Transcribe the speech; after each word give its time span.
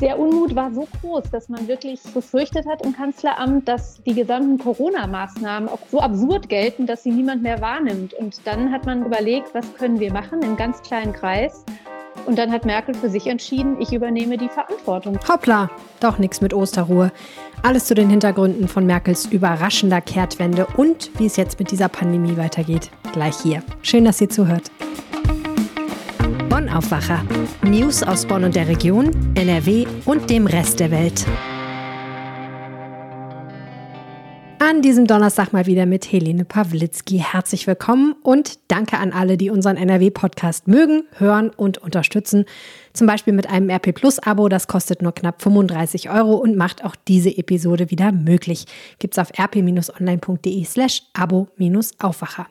Der 0.00 0.18
Unmut 0.18 0.54
war 0.54 0.72
so 0.72 0.86
groß, 1.00 1.30
dass 1.30 1.48
man 1.48 1.68
wirklich 1.68 2.00
befürchtet 2.12 2.66
hat 2.66 2.84
im 2.84 2.94
Kanzleramt, 2.94 3.66
dass 3.66 4.02
die 4.02 4.12
gesamten 4.12 4.58
Corona-Maßnahmen 4.58 5.70
auch 5.70 5.78
so 5.90 6.00
absurd 6.00 6.50
gelten, 6.50 6.86
dass 6.86 7.02
sie 7.02 7.10
niemand 7.10 7.42
mehr 7.42 7.62
wahrnimmt. 7.62 8.12
Und 8.12 8.46
dann 8.46 8.70
hat 8.70 8.84
man 8.84 9.06
überlegt, 9.06 9.54
was 9.54 9.72
können 9.74 9.98
wir 9.98 10.12
machen 10.12 10.42
im 10.42 10.56
ganz 10.56 10.82
kleinen 10.82 11.14
Kreis. 11.14 11.64
Und 12.26 12.38
dann 12.38 12.52
hat 12.52 12.66
Merkel 12.66 12.94
für 12.94 13.08
sich 13.08 13.26
entschieden, 13.26 13.80
ich 13.80 13.92
übernehme 13.92 14.36
die 14.36 14.48
Verantwortung. 14.48 15.18
Hoppla, 15.26 15.70
doch 16.00 16.18
nichts 16.18 16.42
mit 16.42 16.52
Osterruhe. 16.52 17.10
Alles 17.62 17.86
zu 17.86 17.94
den 17.94 18.10
Hintergründen 18.10 18.68
von 18.68 18.84
Merkels 18.84 19.24
überraschender 19.24 20.02
Kehrtwende 20.02 20.66
und 20.76 21.10
wie 21.18 21.26
es 21.26 21.36
jetzt 21.36 21.58
mit 21.58 21.70
dieser 21.70 21.88
Pandemie 21.88 22.36
weitergeht. 22.36 22.90
Gleich 23.12 23.36
hier. 23.36 23.62
Schön, 23.80 24.04
dass 24.04 24.20
ihr 24.20 24.28
zuhört. 24.28 24.70
Bonn 26.56 26.70
Aufwacher. 26.70 27.22
News 27.60 28.02
aus 28.02 28.24
Bonn 28.24 28.42
und 28.42 28.56
der 28.56 28.66
Region, 28.66 29.10
NRW 29.34 29.86
und 30.06 30.30
dem 30.30 30.46
Rest 30.46 30.80
der 30.80 30.90
Welt. 30.90 31.26
An 34.58 34.80
diesem 34.80 35.06
Donnerstag 35.06 35.52
mal 35.52 35.66
wieder 35.66 35.84
mit 35.84 36.10
Helene 36.10 36.46
Pawlitzki. 36.46 37.18
Herzlich 37.18 37.66
willkommen 37.66 38.14
und 38.22 38.58
danke 38.68 38.96
an 38.96 39.12
alle, 39.12 39.36
die 39.36 39.50
unseren 39.50 39.76
NRW-Podcast 39.76 40.66
mögen, 40.66 41.02
hören 41.18 41.50
und 41.50 41.76
unterstützen. 41.76 42.46
Zum 42.94 43.06
Beispiel 43.06 43.34
mit 43.34 43.50
einem 43.50 43.68
RP 43.68 43.94
Plus-Abo, 43.94 44.48
das 44.48 44.66
kostet 44.66 45.02
nur 45.02 45.12
knapp 45.12 45.42
35 45.42 46.08
Euro 46.08 46.36
und 46.36 46.56
macht 46.56 46.82
auch 46.86 46.96
diese 47.06 47.36
Episode 47.36 47.90
wieder 47.90 48.12
möglich. 48.12 48.64
Gibt's 48.98 49.18
auf 49.18 49.28
rp-online.de 49.38 50.64
slash 50.64 51.02
abo-aufwacher. 51.12 52.46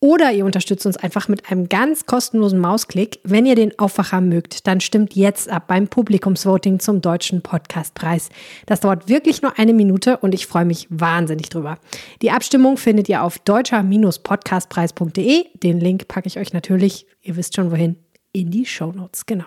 Oder 0.00 0.30
ihr 0.30 0.44
unterstützt 0.44 0.86
uns 0.86 0.96
einfach 0.96 1.26
mit 1.26 1.50
einem 1.50 1.68
ganz 1.68 2.06
kostenlosen 2.06 2.60
Mausklick. 2.60 3.18
Wenn 3.24 3.46
ihr 3.46 3.56
den 3.56 3.76
Aufwacher 3.80 4.20
mögt, 4.20 4.68
dann 4.68 4.80
stimmt 4.80 5.16
jetzt 5.16 5.48
ab 5.48 5.64
beim 5.66 5.88
Publikumsvoting 5.88 6.78
zum 6.78 7.00
Deutschen 7.00 7.42
Podcastpreis. 7.42 8.28
Das 8.66 8.78
dauert 8.78 9.08
wirklich 9.08 9.42
nur 9.42 9.58
eine 9.58 9.72
Minute 9.72 10.18
und 10.18 10.34
ich 10.34 10.46
freue 10.46 10.66
mich 10.66 10.86
wahnsinnig 10.88 11.48
drüber. 11.48 11.80
Die 12.22 12.30
Abstimmung 12.30 12.76
findet 12.76 13.08
ihr 13.08 13.24
auf 13.24 13.40
deutscher-podcastpreis.de. 13.40 15.46
Den 15.64 15.80
Link 15.80 16.06
packe 16.06 16.28
ich 16.28 16.38
euch 16.38 16.52
natürlich, 16.52 17.08
ihr 17.22 17.34
wisst 17.34 17.56
schon 17.56 17.72
wohin, 17.72 17.96
in 18.32 18.52
die 18.52 18.66
Show 18.66 18.92
Notes. 18.92 19.26
Genau. 19.26 19.46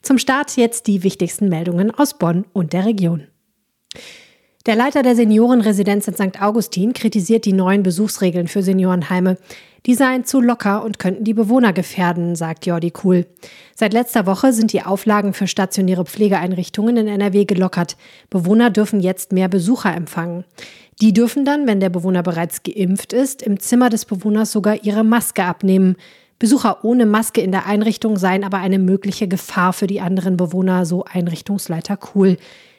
Zum 0.00 0.16
Start 0.16 0.56
jetzt 0.56 0.86
die 0.86 1.02
wichtigsten 1.02 1.50
Meldungen 1.50 1.90
aus 1.90 2.16
Bonn 2.16 2.46
und 2.54 2.72
der 2.72 2.86
Region. 2.86 3.26
Der 4.68 4.76
Leiter 4.76 5.02
der 5.02 5.16
Seniorenresidenz 5.16 6.08
in 6.08 6.14
St. 6.14 6.42
Augustin 6.42 6.92
kritisiert 6.92 7.46
die 7.46 7.54
neuen 7.54 7.82
Besuchsregeln 7.82 8.48
für 8.48 8.62
Seniorenheime. 8.62 9.38
Die 9.86 9.94
seien 9.94 10.26
zu 10.26 10.42
locker 10.42 10.84
und 10.84 10.98
könnten 10.98 11.24
die 11.24 11.32
Bewohner 11.32 11.72
gefährden, 11.72 12.36
sagt 12.36 12.66
Jordi 12.66 12.90
Kuhl. 12.90 13.24
Seit 13.74 13.94
letzter 13.94 14.26
Woche 14.26 14.52
sind 14.52 14.74
die 14.74 14.82
Auflagen 14.82 15.32
für 15.32 15.46
stationäre 15.46 16.04
Pflegeeinrichtungen 16.04 16.98
in 16.98 17.08
NRW 17.08 17.46
gelockert. 17.46 17.96
Bewohner 18.28 18.68
dürfen 18.68 19.00
jetzt 19.00 19.32
mehr 19.32 19.48
Besucher 19.48 19.96
empfangen. 19.96 20.44
Die 21.00 21.14
dürfen 21.14 21.46
dann, 21.46 21.66
wenn 21.66 21.80
der 21.80 21.88
Bewohner 21.88 22.22
bereits 22.22 22.62
geimpft 22.62 23.14
ist, 23.14 23.40
im 23.40 23.60
Zimmer 23.60 23.88
des 23.88 24.04
Bewohners 24.04 24.52
sogar 24.52 24.84
ihre 24.84 25.02
Maske 25.02 25.44
abnehmen. 25.44 25.96
Besucher 26.38 26.84
ohne 26.84 27.06
Maske 27.06 27.40
in 27.40 27.52
der 27.52 27.64
Einrichtung 27.64 28.18
seien 28.18 28.44
aber 28.44 28.58
eine 28.58 28.78
mögliche 28.78 29.28
Gefahr 29.28 29.72
für 29.72 29.86
die 29.86 30.02
anderen 30.02 30.36
Bewohner, 30.36 30.84
so 30.84 31.04
Einrichtungsleiter 31.04 31.96
Kuhl. 31.96 32.36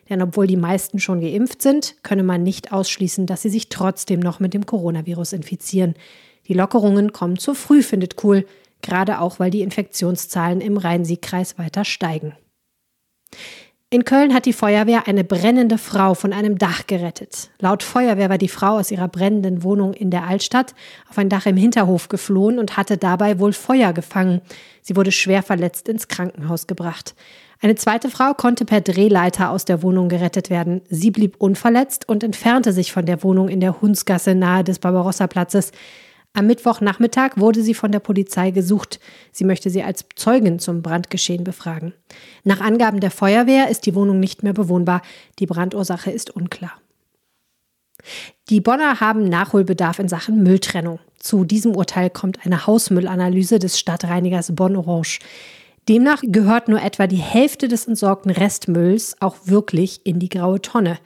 Denn 0.10 0.22
obwohl 0.22 0.48
die 0.48 0.58
meisten 0.58 1.00
schon 1.00 1.22
geimpft 1.22 1.62
sind, 1.62 1.96
könne 2.04 2.24
man 2.24 2.44
nicht 2.44 2.72
ausschließen, 2.72 3.26
dass 3.26 3.44
sie 3.44 3.50
sich 3.50 3.70
trotzdem 3.70 4.20
noch 4.20 4.40
mit 4.40 4.54
dem 4.54 4.66
Coronavirus 4.66 5.34
infizieren. 5.34 5.94
Die 6.48 6.54
Lockerungen 6.54 7.14
kommen 7.14 7.38
zu 7.38 7.54
früh, 7.54 7.84
findet 7.84 8.16
Kuhl, 8.16 8.46
gerade 8.82 9.20
auch 9.20 9.40
weil 9.40 9.52
die 9.52 9.62
Infektionszahlen 9.62 10.62
im 10.62 10.78
Rhein-Sieg-Kreis 10.78 11.60
weiter 11.60 11.86
steigen. 11.86 12.34
In 13.92 14.06
Köln 14.06 14.36
hat 14.36 14.46
die 14.46 14.54
Feuerwehr 14.54 15.08
eine 15.08 15.24
brennende 15.24 15.80
Frau 15.80 16.14
von 16.14 16.32
einem 16.32 16.60
Dach 16.60 16.86
gerettet. 16.86 17.50
Laut 17.58 17.82
Feuerwehr 17.82 18.30
war 18.30 18.38
die 18.38 18.48
Frau 18.48 18.78
aus 18.78 18.92
ihrer 18.92 19.08
brennenden 19.08 19.64
Wohnung 19.64 19.94
in 19.94 20.12
der 20.12 20.28
Altstadt 20.28 20.76
auf 21.10 21.18
ein 21.18 21.30
Dach 21.30 21.48
im 21.48 21.58
Hinterhof 21.58 22.08
geflohen 22.08 22.60
und 22.60 22.78
hatte 22.78 22.98
dabei 22.98 23.40
wohl 23.40 23.52
Feuer 23.52 23.92
gefangen. 23.94 24.42
Sie 24.84 24.96
wurde 24.96 25.12
schwer 25.12 25.42
verletzt 25.42 25.90
ins 25.90 26.08
Krankenhaus 26.08 26.68
gebracht. 26.68 27.16
Eine 27.62 27.76
zweite 27.76 28.10
Frau 28.10 28.34
konnte 28.34 28.64
per 28.64 28.80
Drehleiter 28.80 29.52
aus 29.52 29.66
der 29.66 29.84
Wohnung 29.84 30.08
gerettet 30.08 30.50
werden. 30.50 30.82
Sie 30.90 31.12
blieb 31.12 31.36
unverletzt 31.40 32.08
und 32.08 32.24
entfernte 32.24 32.72
sich 32.72 32.94
von 32.94 33.06
der 33.06 33.22
Wohnung 33.22 33.50
in 33.50 33.60
der 33.60 33.82
Hunsgasse 33.82 34.34
nahe 34.34 34.64
des 34.64 34.80
Barbarossa-Platzes. 34.80 35.74
Am 36.32 36.48
Mittwochnachmittag 36.48 37.32
wurde 37.36 37.62
sie 37.62 37.74
von 37.74 37.92
der 37.92 38.00
Polizei 38.00 38.52
gesucht. 38.52 39.02
Sie 39.34 39.44
möchte 39.44 39.70
sie 39.70 39.84
als 39.84 40.06
Zeugin 40.16 40.60
zum 40.60 40.82
Brandgeschehen 40.82 41.44
befragen. 41.44 41.94
Nach 42.46 42.62
Angaben 42.62 43.02
der 43.02 43.12
Feuerwehr 43.12 43.70
ist 43.70 43.86
die 43.86 43.96
Wohnung 43.96 44.22
nicht 44.22 44.42
mehr 44.42 44.54
bewohnbar. 44.54 45.02
Die 45.40 45.46
Brandursache 45.46 46.12
ist 46.12 46.30
unklar. 46.30 46.74
Die 48.50 48.62
Bonner 48.62 49.02
haben 49.02 49.28
Nachholbedarf 49.28 50.00
in 50.00 50.08
Sachen 50.08 50.44
Mülltrennung. 50.44 51.00
Zu 51.18 51.44
diesem 51.44 51.76
Urteil 51.76 52.10
kommt 52.10 52.46
eine 52.46 52.66
Hausmüllanalyse 52.66 53.60
des 53.60 53.78
Stadtreinigers 53.78 54.56
Bonn 54.56 54.78
Orange. 54.78 55.20
Demnach 55.90 56.22
gehört 56.24 56.68
nur 56.68 56.84
etwa 56.84 57.08
die 57.08 57.18
Hälfte 57.18 57.68
des 57.68 57.88
entsorgten 57.88 58.30
Restmülls 58.30 59.16
auch 59.20 59.36
wirklich 59.46 60.02
in 60.06 60.20
die 60.20 60.30
graue 60.30 60.62
Tonne. 60.62 61.00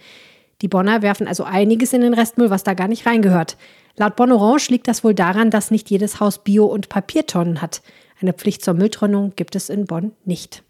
Die 0.62 0.68
Bonner 0.68 1.02
werfen 1.02 1.26
also 1.26 1.46
einiges 1.46 1.94
in 1.94 2.02
den 2.02 2.14
Restmüll, 2.14 2.50
was 2.50 2.64
da 2.64 2.74
gar 2.74 2.90
nicht 2.90 3.06
reingehört. 3.06 3.56
Laut 3.96 4.18
Bonn 4.18 4.34
Orange 4.34 4.70
liegt 4.72 4.90
das 4.90 5.06
wohl 5.06 5.14
daran, 5.14 5.52
dass 5.52 5.72
nicht 5.72 5.90
jedes 5.90 6.20
Haus 6.20 6.44
Bio- 6.44 6.66
und 6.66 6.90
Papiertonnen 6.90 7.62
hat. 7.62 7.82
Eine 8.22 8.34
Pflicht 8.34 8.62
zur 8.62 8.74
Mülltrennung 8.74 9.32
gibt 9.38 9.56
es 9.56 9.70
in 9.70 9.86
Bonn 9.86 10.12
nicht. 10.26 10.64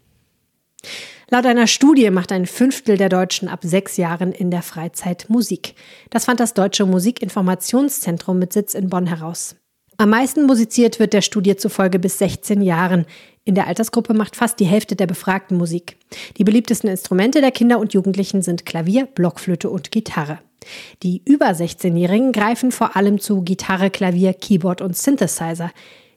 Laut 1.28 1.46
einer 1.46 1.66
Studie 1.66 2.10
macht 2.10 2.30
ein 2.30 2.46
Fünftel 2.46 2.96
der 2.96 3.08
Deutschen 3.08 3.48
ab 3.48 3.60
sechs 3.64 3.96
Jahren 3.96 4.30
in 4.30 4.52
der 4.52 4.62
Freizeit 4.62 5.28
Musik. 5.28 5.74
Das 6.10 6.26
fand 6.26 6.38
das 6.38 6.54
Deutsche 6.54 6.86
Musikinformationszentrum 6.86 8.38
mit 8.38 8.52
Sitz 8.52 8.74
in 8.74 8.90
Bonn 8.90 9.08
heraus. 9.08 9.56
Am 9.96 10.10
meisten 10.10 10.46
musiziert 10.46 10.98
wird 10.98 11.12
der 11.12 11.22
Studie 11.22 11.54
zufolge 11.56 12.00
bis 12.00 12.18
16 12.18 12.60
Jahren. 12.62 13.06
In 13.44 13.54
der 13.54 13.68
Altersgruppe 13.68 14.12
macht 14.12 14.34
fast 14.34 14.58
die 14.58 14.64
Hälfte 14.64 14.96
der 14.96 15.06
Befragten 15.06 15.56
Musik. 15.56 15.96
Die 16.36 16.42
beliebtesten 16.42 16.90
Instrumente 16.90 17.40
der 17.40 17.52
Kinder 17.52 17.78
und 17.78 17.92
Jugendlichen 17.92 18.42
sind 18.42 18.66
Klavier, 18.66 19.06
Blockflöte 19.06 19.70
und 19.70 19.92
Gitarre. 19.92 20.40
Die 21.04 21.22
über 21.24 21.46
16-Jährigen 21.46 22.32
greifen 22.32 22.72
vor 22.72 22.96
allem 22.96 23.20
zu 23.20 23.42
Gitarre, 23.42 23.90
Klavier, 23.90 24.32
Keyboard 24.32 24.80
und 24.80 24.96
Synthesizer. 24.96 25.70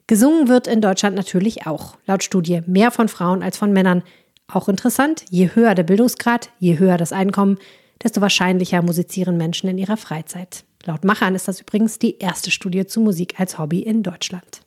Gesungen 0.08 0.48
wird 0.48 0.66
in 0.66 0.80
Deutschland 0.80 1.14
natürlich 1.14 1.66
auch. 1.66 1.98
Laut 2.06 2.24
Studie 2.24 2.62
mehr 2.66 2.90
von 2.90 3.08
Frauen 3.08 3.42
als 3.42 3.58
von 3.58 3.72
Männern. 3.72 4.02
Auch 4.50 4.68
interessant, 4.68 5.24
je 5.30 5.50
höher 5.54 5.74
der 5.74 5.82
Bildungsgrad, 5.84 6.50
je 6.58 6.78
höher 6.78 6.96
das 6.96 7.12
Einkommen, 7.12 7.58
desto 8.02 8.20
wahrscheinlicher 8.20 8.82
musizieren 8.82 9.36
Menschen 9.36 9.68
in 9.68 9.78
ihrer 9.78 9.96
Freizeit. 9.96 10.64
Laut 10.84 11.04
Machern 11.04 11.34
ist 11.34 11.48
das 11.48 11.60
übrigens 11.60 11.98
die 11.98 12.18
erste 12.18 12.50
Studie 12.50 12.86
zu 12.86 13.00
Musik 13.00 13.38
als 13.38 13.58
Hobby 13.58 13.80
in 13.80 14.02
Deutschland. 14.02 14.62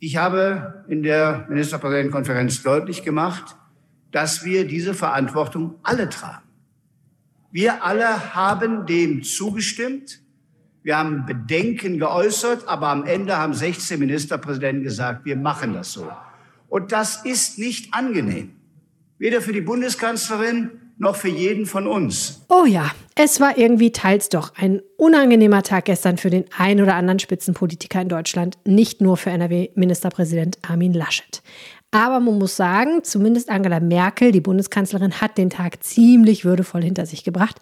Ich 0.00 0.16
habe 0.16 0.84
in 0.88 1.02
der 1.02 1.46
Ministerpräsidentenkonferenz 1.48 2.62
deutlich 2.62 3.02
gemacht, 3.02 3.56
dass 4.12 4.44
wir 4.44 4.66
diese 4.66 4.94
Verantwortung 4.94 5.74
alle 5.82 6.08
tragen. 6.08 6.46
Wir 7.50 7.84
alle 7.84 8.34
haben 8.34 8.86
dem 8.86 9.22
zugestimmt. 9.22 10.20
Wir 10.82 10.96
haben 10.96 11.26
Bedenken 11.26 11.98
geäußert, 11.98 12.68
aber 12.68 12.88
am 12.88 13.04
Ende 13.04 13.36
haben 13.36 13.54
16 13.54 13.98
Ministerpräsidenten 13.98 14.84
gesagt, 14.84 15.24
wir 15.24 15.36
machen 15.36 15.74
das 15.74 15.92
so. 15.92 16.10
Und 16.68 16.92
das 16.92 17.24
ist 17.24 17.58
nicht 17.58 17.92
angenehm. 17.92 18.52
Weder 19.18 19.40
für 19.40 19.52
die 19.52 19.60
Bundeskanzlerin 19.60 20.70
noch 20.98 21.16
für 21.16 21.28
jeden 21.28 21.66
von 21.66 21.86
uns. 21.86 22.44
Oh 22.48 22.64
ja, 22.64 22.90
es 23.14 23.40
war 23.40 23.56
irgendwie 23.56 23.92
teils 23.92 24.28
doch 24.28 24.52
ein 24.56 24.82
unangenehmer 24.96 25.62
Tag 25.62 25.86
gestern 25.86 26.18
für 26.18 26.30
den 26.30 26.44
ein 26.56 26.80
oder 26.80 26.94
anderen 26.94 27.18
Spitzenpolitiker 27.18 28.02
in 28.02 28.08
Deutschland, 28.08 28.58
nicht 28.64 29.00
nur 29.00 29.16
für 29.16 29.30
NRW-Ministerpräsident 29.30 30.58
Armin 30.68 30.92
Laschet. 30.92 31.42
Aber 31.90 32.20
man 32.20 32.38
muss 32.38 32.56
sagen, 32.56 33.02
zumindest 33.02 33.48
Angela 33.48 33.80
Merkel, 33.80 34.32
die 34.32 34.40
Bundeskanzlerin, 34.40 35.20
hat 35.20 35.38
den 35.38 35.50
Tag 35.50 35.82
ziemlich 35.82 36.44
würdevoll 36.44 36.82
hinter 36.82 37.06
sich 37.06 37.24
gebracht. 37.24 37.56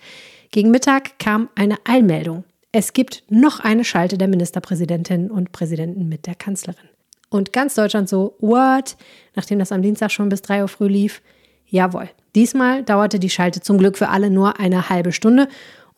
Gegen 0.50 0.70
Mittag 0.70 1.18
kam 1.18 1.48
eine 1.54 1.76
Eilmeldung. 1.84 2.44
Es 2.72 2.92
gibt 2.92 3.22
noch 3.28 3.60
eine 3.60 3.84
Schalte 3.84 4.18
der 4.18 4.28
Ministerpräsidentinnen 4.28 5.30
und 5.30 5.52
Präsidenten 5.52 6.08
mit 6.08 6.26
der 6.26 6.34
Kanzlerin. 6.34 6.88
Und 7.28 7.52
ganz 7.52 7.74
Deutschland 7.74 8.08
so, 8.08 8.36
what? 8.40 8.96
Nachdem 9.34 9.58
das 9.58 9.72
am 9.72 9.82
Dienstag 9.82 10.10
schon 10.10 10.28
bis 10.28 10.42
3 10.42 10.62
Uhr 10.62 10.68
früh 10.68 10.88
lief, 10.88 11.22
Jawohl, 11.68 12.08
diesmal 12.36 12.84
dauerte 12.84 13.18
die 13.18 13.30
Schalte 13.30 13.60
zum 13.60 13.78
Glück 13.78 13.98
für 13.98 14.10
alle 14.10 14.30
nur 14.30 14.60
eine 14.60 14.88
halbe 14.88 15.10
Stunde 15.10 15.48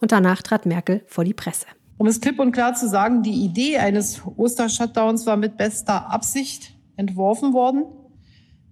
und 0.01 0.13
danach 0.13 0.41
trat 0.41 0.65
Merkel 0.65 1.03
vor 1.07 1.25
die 1.25 1.35
Presse. 1.35 1.67
Um 1.99 2.07
es 2.07 2.21
klipp 2.21 2.39
und 2.39 2.53
klar 2.53 2.75
zu 2.75 2.89
sagen, 2.89 3.23
die 3.23 3.45
Idee 3.45 3.79
eines 3.79 4.23
Ostershutdowns 4.25 5.27
war 5.27 5.37
mit 5.37 5.57
bester 5.57 6.11
Absicht 6.11 6.75
entworfen 6.97 7.53
worden. 7.53 7.85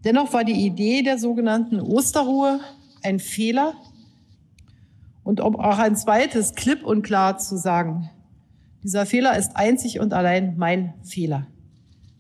Dennoch 0.04 0.32
war 0.32 0.44
die 0.44 0.64
Idee 0.64 1.02
der 1.02 1.18
sogenannten 1.18 1.80
Osterruhe 1.80 2.60
ein 3.02 3.18
Fehler. 3.18 3.74
Und 5.24 5.40
um 5.40 5.56
auch 5.56 5.78
ein 5.78 5.96
zweites 5.96 6.54
klipp 6.54 6.84
und 6.84 7.02
klar 7.02 7.38
zu 7.38 7.56
sagen, 7.56 8.08
dieser 8.84 9.06
Fehler 9.06 9.36
ist 9.36 9.56
einzig 9.56 9.98
und 9.98 10.14
allein 10.14 10.56
mein 10.56 10.94
Fehler. 11.02 11.48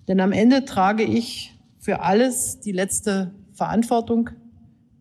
Denn 0.08 0.20
am 0.20 0.32
Ende 0.32 0.64
trage 0.64 1.04
ich 1.04 1.56
für 1.78 2.00
alles 2.00 2.58
die 2.58 2.72
letzte 2.72 3.32
Verantwortung 3.52 4.30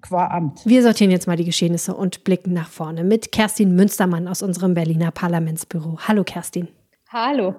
qua 0.08 0.28
Amt. 0.28 0.66
Wir 0.66 0.84
sortieren 0.84 1.12
jetzt 1.12 1.28
mal 1.28 1.36
die 1.36 1.46
Geschehnisse 1.46 1.96
und 1.96 2.24
blicken 2.24 2.54
nach 2.54 2.70
vorne 2.70 3.04
mit 3.04 3.32
Kerstin 3.32 3.76
Münstermann 3.76 4.28
aus 4.28 4.42
unserem 4.42 4.74
Berliner 4.74 5.12
Parlamentsbüro. 5.12 5.98
Hallo 6.08 6.24
Kerstin. 6.24 6.68
Hallo. 7.10 7.56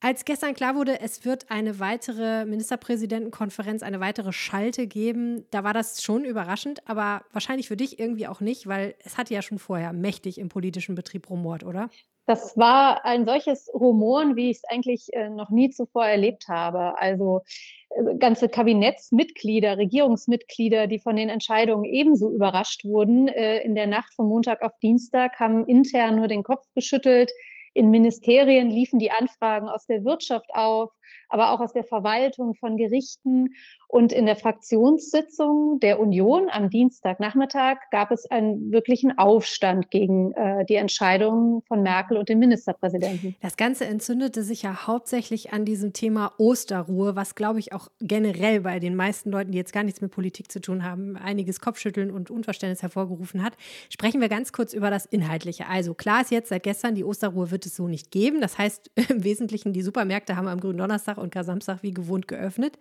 Als 0.00 0.24
gestern 0.24 0.54
klar 0.54 0.74
wurde, 0.74 1.00
es 1.00 1.24
wird 1.24 1.50
eine 1.50 1.78
weitere 1.78 2.44
Ministerpräsidentenkonferenz, 2.44 3.84
eine 3.84 4.00
weitere 4.00 4.32
Schalte 4.32 4.88
geben, 4.88 5.44
da 5.50 5.62
war 5.62 5.74
das 5.74 6.02
schon 6.02 6.24
überraschend, 6.24 6.88
aber 6.88 7.22
wahrscheinlich 7.32 7.68
für 7.68 7.76
dich 7.76 8.00
irgendwie 8.00 8.26
auch 8.26 8.40
nicht, 8.40 8.66
weil 8.66 8.96
es 9.04 9.16
hatte 9.16 9.32
ja 9.32 9.42
schon 9.42 9.60
vorher 9.60 9.92
mächtig 9.92 10.38
im 10.38 10.48
politischen 10.48 10.96
Betrieb 10.96 11.30
rumort, 11.30 11.62
oder? 11.62 11.88
Das 12.26 12.56
war 12.56 13.04
ein 13.04 13.26
solches 13.26 13.68
Rumoren, 13.74 14.36
wie 14.36 14.50
ich 14.50 14.58
es 14.58 14.64
eigentlich 14.64 15.12
äh, 15.12 15.28
noch 15.28 15.50
nie 15.50 15.70
zuvor 15.70 16.06
erlebt 16.06 16.46
habe. 16.48 16.96
Also 16.98 17.42
äh, 17.90 18.16
ganze 18.16 18.48
Kabinettsmitglieder, 18.48 19.76
Regierungsmitglieder, 19.76 20.86
die 20.86 21.00
von 21.00 21.16
den 21.16 21.28
Entscheidungen 21.28 21.84
ebenso 21.84 22.30
überrascht 22.30 22.84
wurden. 22.84 23.26
Äh, 23.26 23.62
in 23.62 23.74
der 23.74 23.88
Nacht 23.88 24.14
von 24.14 24.28
Montag 24.28 24.62
auf 24.62 24.72
Dienstag 24.80 25.40
haben 25.40 25.66
intern 25.66 26.16
nur 26.16 26.28
den 26.28 26.44
Kopf 26.44 26.64
geschüttelt. 26.74 27.32
In 27.74 27.90
Ministerien 27.90 28.70
liefen 28.70 28.98
die 28.98 29.10
Anfragen 29.10 29.68
aus 29.68 29.86
der 29.86 30.04
Wirtschaft 30.04 30.50
auf, 30.52 30.92
aber 31.28 31.52
auch 31.52 31.60
aus 31.60 31.72
der 31.72 31.84
Verwaltung 31.84 32.54
von 32.54 32.76
Gerichten. 32.76 33.54
Und 33.88 34.12
in 34.12 34.24
der 34.24 34.36
Fraktionssitzung 34.36 35.78
der 35.80 36.00
Union 36.00 36.48
am 36.50 36.70
Dienstagnachmittag 36.70 37.76
gab 37.90 38.10
es 38.10 38.30
einen 38.30 38.72
wirklichen 38.72 39.18
Aufstand 39.18 39.90
gegen 39.90 40.32
äh, 40.32 40.64
die 40.64 40.76
Entscheidungen 40.76 41.62
von 41.68 41.82
Merkel 41.82 42.16
und 42.16 42.28
dem 42.28 42.38
Ministerpräsidenten. 42.38 43.36
Das 43.42 43.56
Ganze 43.56 43.84
entzündete 43.84 44.42
sich 44.42 44.62
ja 44.62 44.86
hauptsächlich 44.86 45.52
an 45.52 45.64
diesem 45.64 45.92
Thema 45.92 46.32
Osterruhe, 46.38 47.16
was, 47.16 47.34
glaube 47.34 47.58
ich, 47.58 47.72
auch 47.74 47.88
generell 48.00 48.60
bei 48.60 48.78
den 48.78 48.96
meisten 48.96 49.30
Leuten, 49.30 49.52
die 49.52 49.58
jetzt 49.58 49.72
gar 49.74 49.82
nichts 49.82 50.00
mit 50.00 50.10
Politik 50.10 50.50
zu 50.50 50.60
tun 50.60 50.84
haben, 50.84 51.16
einiges 51.16 51.60
Kopfschütteln 51.60 52.10
und 52.10 52.30
Unverständnis 52.30 52.82
hervorgerufen 52.82 53.42
hat. 53.42 53.54
Sprechen 53.90 54.20
wir 54.20 54.28
ganz 54.28 54.52
kurz 54.52 54.72
über 54.72 54.90
das 54.90 55.04
Inhaltliche. 55.06 55.66
Also 55.68 55.92
klar 55.94 56.22
ist 56.22 56.30
jetzt 56.30 56.48
seit 56.48 56.62
gestern, 56.62 56.94
die 56.94 57.04
Osterruhe 57.04 57.50
wird 57.50 57.66
es 57.66 57.76
so 57.76 57.88
nicht 57.88 58.10
geben. 58.10 58.40
Das 58.40 58.56
heißt, 58.58 58.90
im 59.10 59.24
Wesentlichen, 59.24 59.72
die 59.72 59.82
Supermärkte 59.82 60.36
haben 60.36 60.48
am 60.48 60.60
grünen 60.60 60.80
Donnerstag 60.92 61.16
und 61.16 61.34
Samstag 61.34 61.82
wie 61.82 61.92
gewohnt 61.94 62.28
geöffnet. 62.28 62.78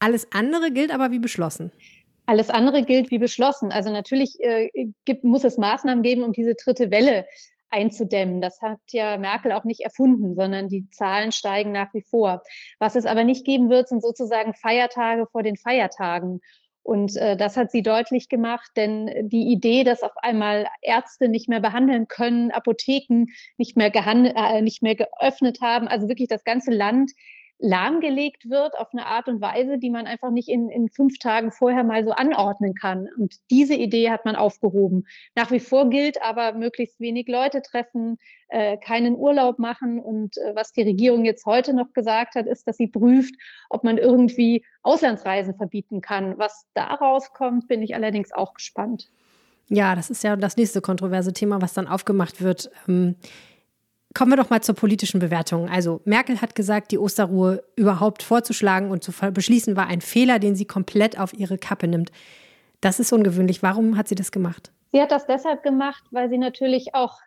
Alles 0.00 0.32
andere 0.32 0.72
gilt 0.72 0.92
aber 0.92 1.12
wie 1.12 1.20
beschlossen. 1.20 1.70
Alles 2.26 2.50
andere 2.50 2.82
gilt 2.82 3.12
wie 3.12 3.18
beschlossen. 3.18 3.70
Also 3.70 3.92
natürlich 3.92 4.40
äh, 4.40 4.68
gibt, 5.04 5.22
muss 5.22 5.44
es 5.44 5.56
Maßnahmen 5.56 6.02
geben, 6.02 6.24
um 6.24 6.32
diese 6.32 6.56
dritte 6.56 6.90
Welle 6.90 7.26
einzudämmen. 7.70 8.40
Das 8.40 8.60
hat 8.60 8.80
ja 8.90 9.18
Merkel 9.18 9.52
auch 9.52 9.62
nicht 9.62 9.82
erfunden, 9.82 10.34
sondern 10.34 10.68
die 10.68 10.88
Zahlen 10.90 11.30
steigen 11.30 11.70
nach 11.70 11.94
wie 11.94 12.02
vor. 12.02 12.42
Was 12.80 12.96
es 12.96 13.06
aber 13.06 13.22
nicht 13.22 13.44
geben 13.44 13.70
wird, 13.70 13.88
sind 13.88 14.02
sozusagen 14.02 14.54
Feiertage 14.54 15.26
vor 15.30 15.44
den 15.44 15.56
Feiertagen. 15.56 16.40
Und 16.82 17.16
äh, 17.16 17.36
das 17.36 17.56
hat 17.56 17.70
sie 17.70 17.82
deutlich 17.82 18.28
gemacht, 18.28 18.70
denn 18.76 19.28
die 19.28 19.52
Idee, 19.52 19.84
dass 19.84 20.02
auf 20.02 20.16
einmal 20.16 20.66
Ärzte 20.82 21.28
nicht 21.28 21.48
mehr 21.48 21.60
behandeln 21.60 22.08
können, 22.08 22.50
Apotheken 22.50 23.26
nicht 23.58 23.76
mehr, 23.76 23.94
äh, 23.94 24.60
nicht 24.60 24.82
mehr 24.82 24.96
geöffnet 24.96 25.60
haben, 25.62 25.86
also 25.88 26.08
wirklich 26.08 26.28
das 26.28 26.44
ganze 26.44 26.72
Land 26.72 27.12
lahmgelegt 27.58 28.50
wird 28.50 28.76
auf 28.78 28.88
eine 28.92 29.06
Art 29.06 29.28
und 29.28 29.40
Weise, 29.40 29.78
die 29.78 29.90
man 29.90 30.06
einfach 30.06 30.30
nicht 30.30 30.48
in, 30.48 30.68
in 30.68 30.88
fünf 30.88 31.18
Tagen 31.18 31.52
vorher 31.52 31.84
mal 31.84 32.04
so 32.04 32.10
anordnen 32.10 32.74
kann. 32.74 33.08
Und 33.16 33.36
diese 33.50 33.74
Idee 33.74 34.10
hat 34.10 34.24
man 34.24 34.36
aufgehoben. 34.36 35.06
Nach 35.34 35.50
wie 35.50 35.60
vor 35.60 35.88
gilt 35.88 36.20
aber, 36.20 36.52
möglichst 36.52 37.00
wenig 37.00 37.28
Leute 37.28 37.62
treffen, 37.62 38.18
äh, 38.48 38.76
keinen 38.76 39.16
Urlaub 39.16 39.58
machen. 39.58 40.00
Und 40.00 40.36
äh, 40.38 40.54
was 40.54 40.72
die 40.72 40.82
Regierung 40.82 41.24
jetzt 41.24 41.46
heute 41.46 41.74
noch 41.74 41.92
gesagt 41.92 42.34
hat, 42.34 42.46
ist, 42.46 42.66
dass 42.66 42.76
sie 42.76 42.88
prüft, 42.88 43.34
ob 43.70 43.84
man 43.84 43.98
irgendwie 43.98 44.64
Auslandsreisen 44.82 45.54
verbieten 45.54 46.00
kann. 46.00 46.36
Was 46.38 46.66
daraus 46.74 47.32
kommt, 47.32 47.68
bin 47.68 47.82
ich 47.82 47.94
allerdings 47.94 48.32
auch 48.32 48.54
gespannt. 48.54 49.10
Ja, 49.68 49.94
das 49.94 50.10
ist 50.10 50.22
ja 50.22 50.36
das 50.36 50.56
nächste 50.56 50.80
kontroverse 50.82 51.32
Thema, 51.32 51.62
was 51.62 51.72
dann 51.72 51.86
aufgemacht 51.86 52.42
wird. 52.42 52.70
Ähm 52.88 53.14
Kommen 54.14 54.30
wir 54.30 54.36
doch 54.36 54.50
mal 54.50 54.62
zur 54.62 54.76
politischen 54.76 55.18
Bewertung. 55.18 55.68
Also 55.68 56.00
Merkel 56.04 56.40
hat 56.40 56.54
gesagt, 56.54 56.92
die 56.92 56.98
Osterruhe 56.98 57.64
überhaupt 57.74 58.22
vorzuschlagen 58.22 58.90
und 58.90 59.02
zu 59.02 59.12
beschließen 59.12 59.76
war 59.76 59.88
ein 59.88 60.00
Fehler, 60.00 60.38
den 60.38 60.54
sie 60.54 60.66
komplett 60.66 61.18
auf 61.18 61.34
ihre 61.34 61.58
Kappe 61.58 61.88
nimmt. 61.88 62.12
Das 62.80 63.00
ist 63.00 63.12
ungewöhnlich. 63.12 63.62
Warum 63.62 63.96
hat 63.96 64.06
sie 64.06 64.14
das 64.14 64.30
gemacht? 64.30 64.70
Sie 64.92 65.02
hat 65.02 65.10
das 65.10 65.26
deshalb 65.26 65.64
gemacht, 65.64 66.04
weil 66.12 66.30
sie 66.30 66.38
natürlich 66.38 66.94
auch 66.94 67.18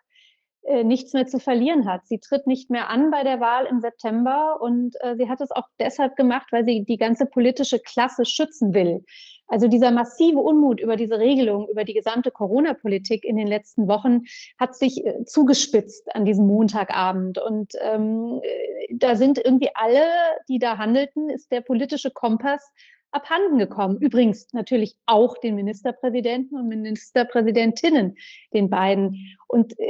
äh, 0.62 0.82
nichts 0.82 1.12
mehr 1.12 1.26
zu 1.26 1.38
verlieren 1.38 1.86
hat. 1.86 2.06
Sie 2.06 2.18
tritt 2.18 2.46
nicht 2.46 2.70
mehr 2.70 2.88
an 2.88 3.10
bei 3.10 3.22
der 3.22 3.40
Wahl 3.40 3.66
im 3.66 3.80
September 3.80 4.58
und 4.60 4.96
äh, 5.00 5.16
sie 5.16 5.28
hat 5.28 5.42
es 5.42 5.50
auch 5.50 5.68
deshalb 5.78 6.16
gemacht, 6.16 6.46
weil 6.52 6.64
sie 6.64 6.84
die 6.84 6.96
ganze 6.96 7.26
politische 7.26 7.80
Klasse 7.80 8.24
schützen 8.24 8.72
will. 8.72 9.04
Also 9.48 9.66
dieser 9.66 9.90
massive 9.90 10.38
Unmut 10.38 10.78
über 10.78 10.96
diese 10.96 11.18
Regelung, 11.18 11.68
über 11.68 11.84
die 11.84 11.94
gesamte 11.94 12.30
Corona-Politik 12.30 13.24
in 13.24 13.36
den 13.36 13.46
letzten 13.46 13.88
Wochen 13.88 14.24
hat 14.58 14.76
sich 14.76 15.04
äh, 15.04 15.24
zugespitzt 15.24 16.14
an 16.14 16.26
diesem 16.26 16.46
Montagabend. 16.46 17.38
Und 17.38 17.72
ähm, 17.80 18.40
äh, 18.42 18.94
da 18.94 19.16
sind 19.16 19.38
irgendwie 19.42 19.70
alle, 19.74 20.04
die 20.48 20.58
da 20.58 20.76
handelten, 20.76 21.30
ist 21.30 21.50
der 21.50 21.62
politische 21.62 22.10
Kompass 22.10 22.70
abhanden 23.10 23.56
gekommen. 23.56 23.96
Übrigens 24.00 24.52
natürlich 24.52 24.94
auch 25.06 25.38
den 25.38 25.54
Ministerpräsidenten 25.54 26.58
und 26.58 26.68
Ministerpräsidentinnen, 26.68 28.18
den 28.52 28.68
beiden. 28.68 29.34
Und 29.46 29.80
äh, 29.80 29.86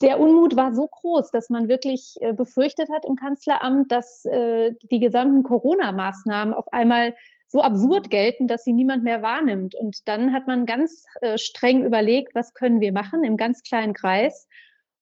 der 0.00 0.18
Unmut 0.18 0.56
war 0.56 0.74
so 0.74 0.88
groß, 0.88 1.30
dass 1.30 1.50
man 1.50 1.68
wirklich 1.68 2.16
befürchtet 2.36 2.90
hat 2.90 3.06
im 3.06 3.16
Kanzleramt, 3.16 3.90
dass 3.90 4.22
die 4.22 4.98
gesamten 5.00 5.42
Corona-Maßnahmen 5.42 6.52
auf 6.52 6.70
einmal 6.70 7.14
so 7.54 7.62
absurd 7.62 8.10
gelten, 8.10 8.48
dass 8.48 8.64
sie 8.64 8.72
niemand 8.72 9.04
mehr 9.04 9.22
wahrnimmt. 9.22 9.76
Und 9.76 10.08
dann 10.08 10.32
hat 10.32 10.48
man 10.48 10.66
ganz 10.66 11.04
äh, 11.20 11.38
streng 11.38 11.84
überlegt, 11.84 12.34
was 12.34 12.52
können 12.52 12.80
wir 12.80 12.92
machen 12.92 13.22
im 13.22 13.36
ganz 13.36 13.62
kleinen 13.62 13.94
Kreis. 13.94 14.48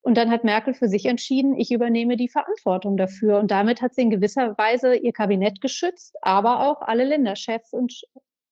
Und 0.02 0.19
dann 0.19 0.31
hat 0.31 0.44
Merkel 0.44 0.75
für 0.75 0.87
sich 0.87 1.06
entschieden, 1.06 1.56
ich 1.56 1.70
übernehme 1.70 2.19
die 2.19 2.28
Verantwortung 2.28 2.99
dafür. 2.99 3.38
Und 3.38 3.50
damit 3.50 3.81
hat 3.81 3.94
sie 3.94 4.02
in 4.02 4.10
gewisser 4.10 4.58
Weise 4.58 4.94
ihr 4.94 5.14
Kabinett 5.14 5.62
geschützt, 5.62 6.14
aber 6.20 6.69
auch 6.69 6.82
alle 6.82 7.04
Länderchefs 7.04 7.72
und 7.72 8.02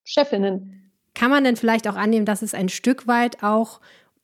Chefinnen. 0.02 0.94
Kann 1.12 1.30
man 1.30 1.44
denn 1.44 1.56
vielleicht 1.56 1.86
auch 1.86 1.96
annehmen, 1.96 2.24
dass 2.24 2.40
es 2.40 2.54
ein 2.54 2.70
Stück 2.70 3.06
weit 3.06 3.42
auch 3.42 3.82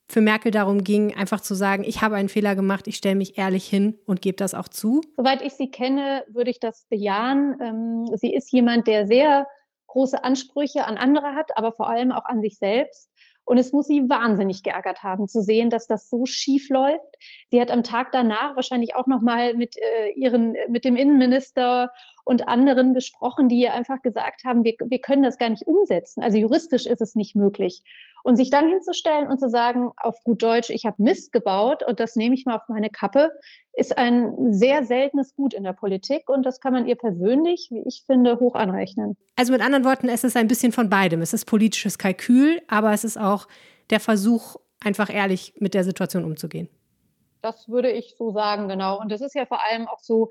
für 0.08 0.22
Merkel 0.22 0.52
darum 0.52 0.84
ging, 0.84 1.14
einfach 1.14 1.42
zu 1.42 1.54
sagen, 1.54 1.84
ich 1.84 2.00
habe 2.00 2.14
einen 2.14 2.30
Fehler 2.30 2.54
gemacht, 2.54 2.86
ich 2.86 2.96
stelle 2.96 3.16
mich 3.16 3.36
ehrlich 3.36 3.66
hin 3.66 3.98
und 4.06 4.22
gebe 4.22 4.38
das 4.38 4.54
auch 4.54 4.68
zu? 4.68 5.02
Soweit 5.18 5.42
ich 5.42 5.52
sie 5.52 5.70
kenne, 5.70 6.24
würde 6.28 6.48
ich 6.48 6.60
das 6.60 6.86
bejahen. 6.88 7.58
Ähm, 7.60 8.16
sie 8.16 8.32
ist 8.32 8.50
jemand, 8.52 8.86
der 8.86 9.06
sehr 9.06 9.46
große 9.96 10.22
Ansprüche 10.22 10.84
an 10.84 10.98
andere 10.98 11.34
hat, 11.34 11.56
aber 11.56 11.72
vor 11.72 11.88
allem 11.88 12.12
auch 12.12 12.26
an 12.26 12.42
sich 12.42 12.58
selbst. 12.58 13.10
Und 13.46 13.56
es 13.56 13.72
muss 13.72 13.86
sie 13.86 14.10
wahnsinnig 14.10 14.62
geärgert 14.62 15.02
haben, 15.02 15.26
zu 15.26 15.40
sehen, 15.40 15.70
dass 15.70 15.86
das 15.86 16.10
so 16.10 16.26
schief 16.26 16.68
läuft. 16.68 17.14
Sie 17.50 17.60
hat 17.60 17.70
am 17.70 17.82
Tag 17.82 18.12
danach 18.12 18.56
wahrscheinlich 18.56 18.94
auch 18.94 19.06
noch 19.06 19.22
mal 19.22 19.54
mit 19.54 19.76
äh, 19.78 20.10
ihren, 20.10 20.54
mit 20.68 20.84
dem 20.84 20.96
Innenminister 20.96 21.90
und 22.26 22.48
anderen 22.48 22.92
gesprochen, 22.92 23.48
die 23.48 23.60
ihr 23.60 23.72
einfach 23.72 24.02
gesagt 24.02 24.42
haben, 24.44 24.64
wir, 24.64 24.74
wir 24.84 24.98
können 24.98 25.22
das 25.22 25.38
gar 25.38 25.48
nicht 25.48 25.64
umsetzen. 25.64 26.24
Also 26.24 26.36
juristisch 26.36 26.84
ist 26.84 27.00
es 27.00 27.14
nicht 27.14 27.36
möglich. 27.36 27.84
Und 28.24 28.34
sich 28.34 28.50
dann 28.50 28.68
hinzustellen 28.68 29.28
und 29.28 29.38
zu 29.38 29.48
sagen, 29.48 29.92
auf 29.96 30.20
gut 30.24 30.42
Deutsch, 30.42 30.70
ich 30.70 30.86
habe 30.86 31.00
Mist 31.00 31.32
gebaut 31.32 31.84
und 31.86 32.00
das 32.00 32.16
nehme 32.16 32.34
ich 32.34 32.44
mal 32.44 32.56
auf 32.56 32.68
meine 32.68 32.90
Kappe, 32.90 33.30
ist 33.74 33.96
ein 33.96 34.52
sehr 34.52 34.84
seltenes 34.84 35.36
Gut 35.36 35.54
in 35.54 35.62
der 35.62 35.72
Politik 35.72 36.28
und 36.28 36.44
das 36.44 36.58
kann 36.58 36.72
man 36.72 36.88
ihr 36.88 36.96
persönlich, 36.96 37.68
wie 37.70 37.84
ich 37.86 38.02
finde, 38.04 38.40
hoch 38.40 38.56
anrechnen. 38.56 39.16
Also 39.36 39.52
mit 39.52 39.62
anderen 39.62 39.84
Worten, 39.84 40.08
es 40.08 40.24
ist 40.24 40.36
ein 40.36 40.48
bisschen 40.48 40.72
von 40.72 40.90
beidem. 40.90 41.22
Es 41.22 41.32
ist 41.32 41.44
politisches 41.44 41.96
Kalkül, 41.96 42.60
aber 42.66 42.92
es 42.92 43.04
ist 43.04 43.16
auch 43.16 43.46
der 43.90 44.00
Versuch, 44.00 44.56
einfach 44.80 45.14
ehrlich 45.14 45.54
mit 45.60 45.74
der 45.74 45.84
Situation 45.84 46.24
umzugehen. 46.24 46.68
Das 47.40 47.68
würde 47.68 47.92
ich 47.92 48.16
so 48.18 48.32
sagen, 48.32 48.66
genau. 48.66 49.00
Und 49.00 49.12
das 49.12 49.20
ist 49.20 49.36
ja 49.36 49.46
vor 49.46 49.60
allem 49.64 49.86
auch 49.86 50.00
so, 50.00 50.30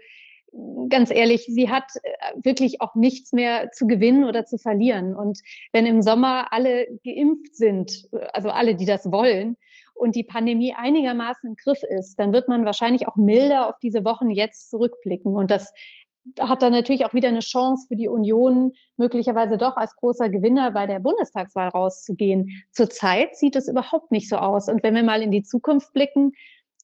ganz 0.90 1.12
ehrlich, 1.12 1.46
sie 1.46 1.70
hat 1.70 1.86
äh, 2.04 2.10
wirklich 2.44 2.82
auch 2.82 2.96
nichts 2.96 3.34
mehr 3.34 3.72
zu 3.72 3.88
gewinnen 3.88 4.24
oder 4.24 4.46
zu 4.46 4.58
verlieren. 4.58 5.16
Und 5.16 5.40
wenn 5.74 5.86
im 5.86 6.02
Sommer 6.02 6.52
alle 6.54 6.88
geimpft 7.04 7.56
sind, 7.56 8.08
also 8.34 8.50
alle, 8.50 8.76
die 8.76 8.86
das 8.86 9.12
wollen, 9.12 9.58
und 9.96 10.16
die 10.16 10.24
Pandemie 10.24 10.74
einigermaßen 10.74 11.50
im 11.50 11.56
Griff 11.56 11.82
ist, 11.84 12.20
dann 12.20 12.34
wird 12.34 12.50
man 12.50 12.66
wahrscheinlich 12.66 13.08
auch 13.08 13.16
milder 13.16 13.70
auf 13.70 13.80
diese 13.82 14.04
Wochen 14.04 14.30
jetzt 14.30 14.70
zurückblicken. 14.70 15.34
Und 15.36 15.50
das 15.50 15.74
hat 16.40 16.62
dann 16.62 16.74
natürlich 16.74 17.06
auch 17.06 17.14
wieder 17.14 17.30
eine 17.30 17.40
Chance 17.40 17.88
für 17.88 17.96
die 17.96 18.08
Union, 18.08 18.74
möglicherweise 18.98 19.58
doch 19.58 19.78
als 19.78 19.96
großer 19.96 20.30
Gewinner 20.30 20.72
bei 20.72 20.88
der 20.88 21.00
Bundestagswahl 21.00 21.70
rauszugehen. 21.70 22.66
Zurzeit 22.72 23.36
sieht 23.36 23.56
es 23.56 23.68
überhaupt 23.68 24.12
nicht 24.12 24.28
so 24.28 24.38
aus. 24.38 24.68
Und 24.68 24.84
wenn 24.84 24.96
wir 24.96 25.04
mal 25.04 25.22
in 25.22 25.32
die 25.32 25.44
Zukunft 25.44 25.94
blicken, 25.94 26.34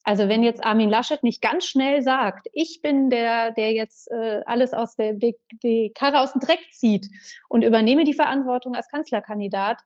also 0.04 0.28
wenn 0.28 0.42
jetzt 0.42 0.64
Armin 0.64 0.90
Laschet 0.90 1.22
nicht 1.22 1.40
ganz 1.40 1.64
schnell 1.66 2.02
sagt, 2.02 2.48
ich 2.52 2.80
bin 2.82 3.08
der, 3.08 3.52
der 3.52 3.72
jetzt 3.72 4.10
äh, 4.10 4.42
alles 4.46 4.72
aus 4.72 4.96
der 4.96 5.14
die, 5.14 5.36
die 5.62 5.92
Karre 5.94 6.20
aus 6.20 6.32
dem 6.32 6.40
Dreck 6.40 6.60
zieht 6.72 7.08
und 7.48 7.62
übernehme 7.62 8.04
die 8.04 8.14
Verantwortung 8.14 8.74
als 8.74 8.88
Kanzlerkandidat, 8.88 9.78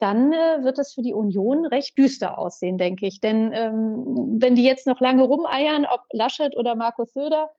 dann 0.00 0.32
äh, 0.32 0.62
wird 0.62 0.78
es 0.78 0.94
für 0.94 1.02
die 1.02 1.14
Union 1.14 1.66
recht 1.66 1.96
düster 1.96 2.38
aussehen, 2.38 2.78
denke 2.78 3.06
ich. 3.06 3.20
Denn 3.20 3.52
ähm, 3.52 4.36
wenn 4.38 4.54
die 4.54 4.64
jetzt 4.64 4.86
noch 4.86 5.00
lange 5.00 5.22
rumeiern, 5.22 5.86
ob 5.86 6.02
Laschet 6.12 6.56
oder 6.56 6.74
Markus 6.74 7.12
Söder, 7.12 7.50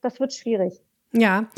das 0.00 0.20
wird 0.20 0.32
schwierig. 0.32 0.80
Ja, 1.12 1.48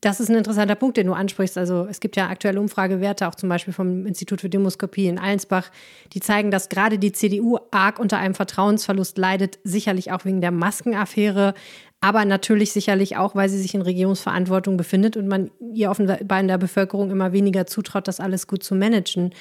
Das 0.00 0.20
ist 0.20 0.28
ein 0.28 0.36
interessanter 0.36 0.76
Punkt, 0.76 0.96
den 0.96 1.08
du 1.08 1.12
ansprichst. 1.12 1.58
Also 1.58 1.86
es 1.90 1.98
gibt 1.98 2.16
ja 2.16 2.28
aktuelle 2.28 2.60
Umfragewerte, 2.60 3.26
auch 3.26 3.34
zum 3.34 3.48
Beispiel 3.48 3.74
vom 3.74 4.06
Institut 4.06 4.40
für 4.40 4.48
Demoskopie 4.48 5.08
in 5.08 5.18
Allensbach, 5.18 5.70
die 6.12 6.20
zeigen, 6.20 6.52
dass 6.52 6.68
gerade 6.68 6.98
die 6.98 7.10
CDU 7.10 7.58
arg 7.72 7.98
unter 7.98 8.18
einem 8.18 8.34
Vertrauensverlust 8.34 9.18
leidet, 9.18 9.58
sicherlich 9.64 10.12
auch 10.12 10.24
wegen 10.24 10.40
der 10.40 10.52
Maskenaffäre, 10.52 11.54
aber 12.00 12.24
natürlich 12.24 12.72
sicherlich 12.72 13.16
auch, 13.16 13.34
weil 13.34 13.48
sie 13.48 13.60
sich 13.60 13.74
in 13.74 13.82
Regierungsverantwortung 13.82 14.76
befindet 14.76 15.16
und 15.16 15.26
man 15.26 15.50
ihr 15.72 15.90
offenbar 15.90 16.40
in 16.40 16.48
der 16.48 16.58
Bevölkerung 16.58 17.10
immer 17.10 17.32
weniger 17.32 17.66
zutraut, 17.66 18.06
das 18.06 18.20
alles 18.20 18.46
gut 18.46 18.62
zu 18.62 18.76
managen. 18.76 19.34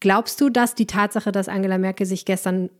Glaubst 0.00 0.40
du, 0.40 0.48
dass 0.48 0.74
die 0.74 0.86
Tatsache, 0.86 1.30
dass 1.30 1.48
Angela 1.48 1.78
Merkel 1.78 2.06
sich 2.06 2.24
gestern 2.24 2.70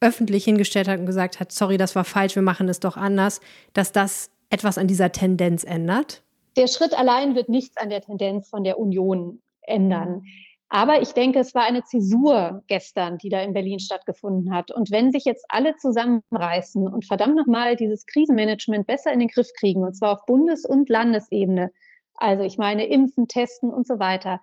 öffentlich 0.00 0.44
hingestellt 0.44 0.88
hat 0.88 0.98
und 0.98 1.06
gesagt 1.06 1.40
hat, 1.40 1.52
sorry, 1.52 1.76
das 1.76 1.94
war 1.94 2.04
falsch, 2.04 2.34
wir 2.34 2.42
machen 2.42 2.68
es 2.68 2.80
doch 2.80 2.96
anders, 2.96 3.40
dass 3.74 3.92
das 3.92 4.30
etwas 4.52 4.78
an 4.78 4.86
dieser 4.86 5.12
Tendenz 5.12 5.64
ändert? 5.64 6.22
Der 6.56 6.66
Schritt 6.66 6.96
allein 6.96 7.34
wird 7.34 7.48
nichts 7.48 7.76
an 7.76 7.88
der 7.90 8.02
Tendenz 8.02 8.48
von 8.48 8.64
der 8.64 8.78
Union 8.78 9.40
ändern. 9.62 10.22
Aber 10.68 11.02
ich 11.02 11.12
denke, 11.12 11.38
es 11.38 11.54
war 11.54 11.64
eine 11.64 11.84
Zäsur 11.84 12.62
gestern, 12.66 13.18
die 13.18 13.28
da 13.28 13.42
in 13.42 13.52
Berlin 13.52 13.78
stattgefunden 13.78 14.54
hat. 14.54 14.70
Und 14.70 14.90
wenn 14.90 15.12
sich 15.12 15.24
jetzt 15.24 15.44
alle 15.48 15.76
zusammenreißen 15.76 16.88
und 16.88 17.04
verdammt 17.04 17.36
nochmal 17.36 17.76
dieses 17.76 18.06
Krisenmanagement 18.06 18.86
besser 18.86 19.12
in 19.12 19.18
den 19.18 19.28
Griff 19.28 19.48
kriegen, 19.58 19.84
und 19.84 19.94
zwar 19.94 20.12
auf 20.12 20.24
Bundes- 20.24 20.64
und 20.64 20.88
Landesebene, 20.88 21.72
also 22.14 22.42
ich 22.42 22.56
meine 22.56 22.86
Impfen, 22.86 23.28
Testen 23.28 23.70
und 23.70 23.86
so 23.86 23.98
weiter, 23.98 24.40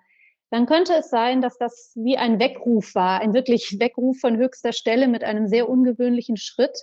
dann 0.50 0.66
könnte 0.66 0.94
es 0.94 1.10
sein, 1.10 1.40
dass 1.40 1.58
das 1.58 1.92
wie 1.96 2.16
ein 2.16 2.38
Weckruf 2.38 2.94
war, 2.94 3.20
ein 3.20 3.34
wirklich 3.34 3.78
Weckruf 3.80 4.18
von 4.20 4.36
höchster 4.36 4.72
Stelle 4.72 5.08
mit 5.08 5.24
einem 5.24 5.48
sehr 5.48 5.68
ungewöhnlichen 5.68 6.36
Schritt, 6.36 6.78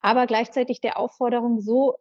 aber 0.00 0.26
gleichzeitig 0.26 0.80
der 0.80 0.98
Aufforderung 0.98 1.60
so, 1.60 1.96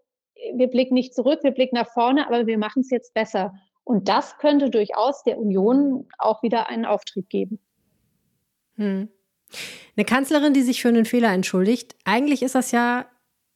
wir 0.53 0.67
blicken 0.67 0.93
nicht 0.93 1.13
zurück, 1.13 1.39
wir 1.43 1.51
blicken 1.51 1.75
nach 1.75 1.91
vorne, 1.91 2.27
aber 2.27 2.47
wir 2.47 2.57
machen 2.57 2.81
es 2.81 2.89
jetzt 2.89 3.13
besser. 3.13 3.53
Und 3.83 4.09
das 4.09 4.37
könnte 4.37 4.69
durchaus 4.69 5.23
der 5.23 5.37
Union 5.37 6.07
auch 6.17 6.43
wieder 6.43 6.69
einen 6.69 6.85
Auftrieb 6.85 7.29
geben. 7.29 7.59
Hm. 8.75 9.09
Eine 9.95 10.05
Kanzlerin, 10.05 10.53
die 10.53 10.61
sich 10.61 10.81
für 10.81 10.89
einen 10.89 11.05
Fehler 11.05 11.31
entschuldigt, 11.31 11.95
eigentlich 12.03 12.43
ist 12.43 12.55
das 12.55 12.71
ja 12.71 13.05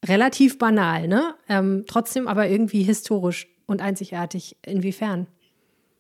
relativ 0.06 0.58
banal, 0.58 1.08
ne? 1.08 1.36
Ähm, 1.50 1.84
trotzdem 1.88 2.28
aber 2.28 2.48
irgendwie 2.48 2.84
historisch 2.84 3.48
und 3.68 3.82
einzigartig. 3.82 4.58
Inwiefern? 4.66 5.28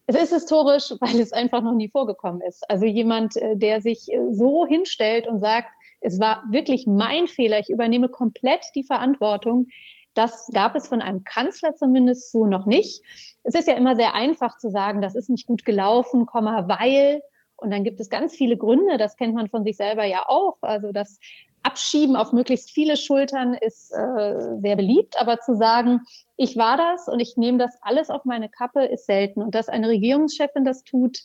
Es 0.08 0.16
ist 0.16 0.34
historisch, 0.34 0.94
weil 1.00 1.20
es 1.20 1.34
einfach 1.34 1.62
noch 1.62 1.76
nie 1.76 1.90
vorgekommen 1.90 2.42
ist. 2.42 2.70
Also 2.70 2.86
jemand, 2.86 3.38
äh, 3.38 3.56
der 3.56 3.82
sich 3.82 4.12
äh, 4.12 4.20
so 4.32 4.66
hinstellt 4.66 5.28
und 5.28 5.40
sagt, 5.40 5.70
es 6.02 6.20
war 6.20 6.44
wirklich 6.50 6.88
mein 6.88 7.28
Fehler, 7.28 7.60
ich 7.60 7.70
übernehme 7.70 8.10
komplett 8.10 8.66
die 8.76 8.84
Verantwortung, 8.84 9.68
das 10.14 10.50
gab 10.54 10.76
es 10.76 10.88
von 10.88 11.02
einem 11.02 11.24
Kanzler 11.24 11.76
zumindest 11.76 12.32
so 12.32 12.46
noch 12.46 12.66
nicht. 12.66 13.04
Es 13.44 13.56
ist 13.56 13.68
ja 13.68 13.76
immer 13.76 13.96
sehr 13.96 14.14
einfach 14.14 14.58
zu 14.58 14.70
sagen, 14.70 15.02
das 15.02 15.16
ist 15.16 15.30
nicht 15.30 15.48
gut 15.48 15.66
gelaufen, 15.66 16.28
weil. 16.28 17.22
Und 17.56 17.70
dann 17.70 17.84
gibt 17.84 18.00
es 18.00 18.10
ganz 18.10 18.36
viele 18.36 18.58
Gründe, 18.58 18.98
das 18.98 19.18
kennt 19.18 19.36
man 19.36 19.48
von 19.48 19.64
sich 19.64 19.78
selber 19.78 20.04
ja 20.04 20.24
auch. 20.28 20.58
Also 20.62 20.92
das 20.92 21.20
Abschieben 21.64 22.16
auf 22.16 22.34
möglichst 22.34 22.72
viele 22.72 22.98
Schultern 22.98 23.54
ist 23.54 23.92
äh, 23.92 24.58
sehr 24.60 24.76
beliebt, 24.76 25.22
aber 25.22 25.40
zu 25.40 25.56
sagen, 25.56 26.02
ich 26.38 26.58
war 26.58 26.76
das 26.76 27.08
und 27.08 27.20
ich 27.20 27.38
nehme 27.38 27.60
das 27.60 27.78
alles 27.82 28.10
auf 28.10 28.26
meine 28.26 28.50
Kappe, 28.50 28.86
ist 28.86 29.06
selten. 29.06 29.44
Und 29.44 29.54
dass 29.54 29.70
eine 29.70 29.90
Regierungschefin 29.90 30.66
das 30.66 30.84
tut, 30.84 31.20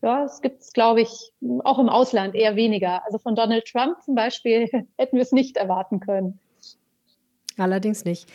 ja, 0.00 0.22
das 0.22 0.42
gibt 0.42 0.60
es, 0.60 0.72
glaube 0.72 1.00
ich, 1.00 1.32
auch 1.64 1.78
im 1.78 1.88
Ausland 1.88 2.34
eher 2.34 2.56
weniger. 2.56 3.04
Also 3.04 3.18
von 3.18 3.34
Donald 3.34 3.64
Trump 3.64 4.00
zum 4.02 4.14
Beispiel 4.14 4.68
hätten 4.98 5.16
wir 5.16 5.22
es 5.22 5.32
nicht 5.32 5.56
erwarten 5.56 5.98
können. 5.98 6.38
Allerdings 7.56 8.04
nicht. 8.04 8.28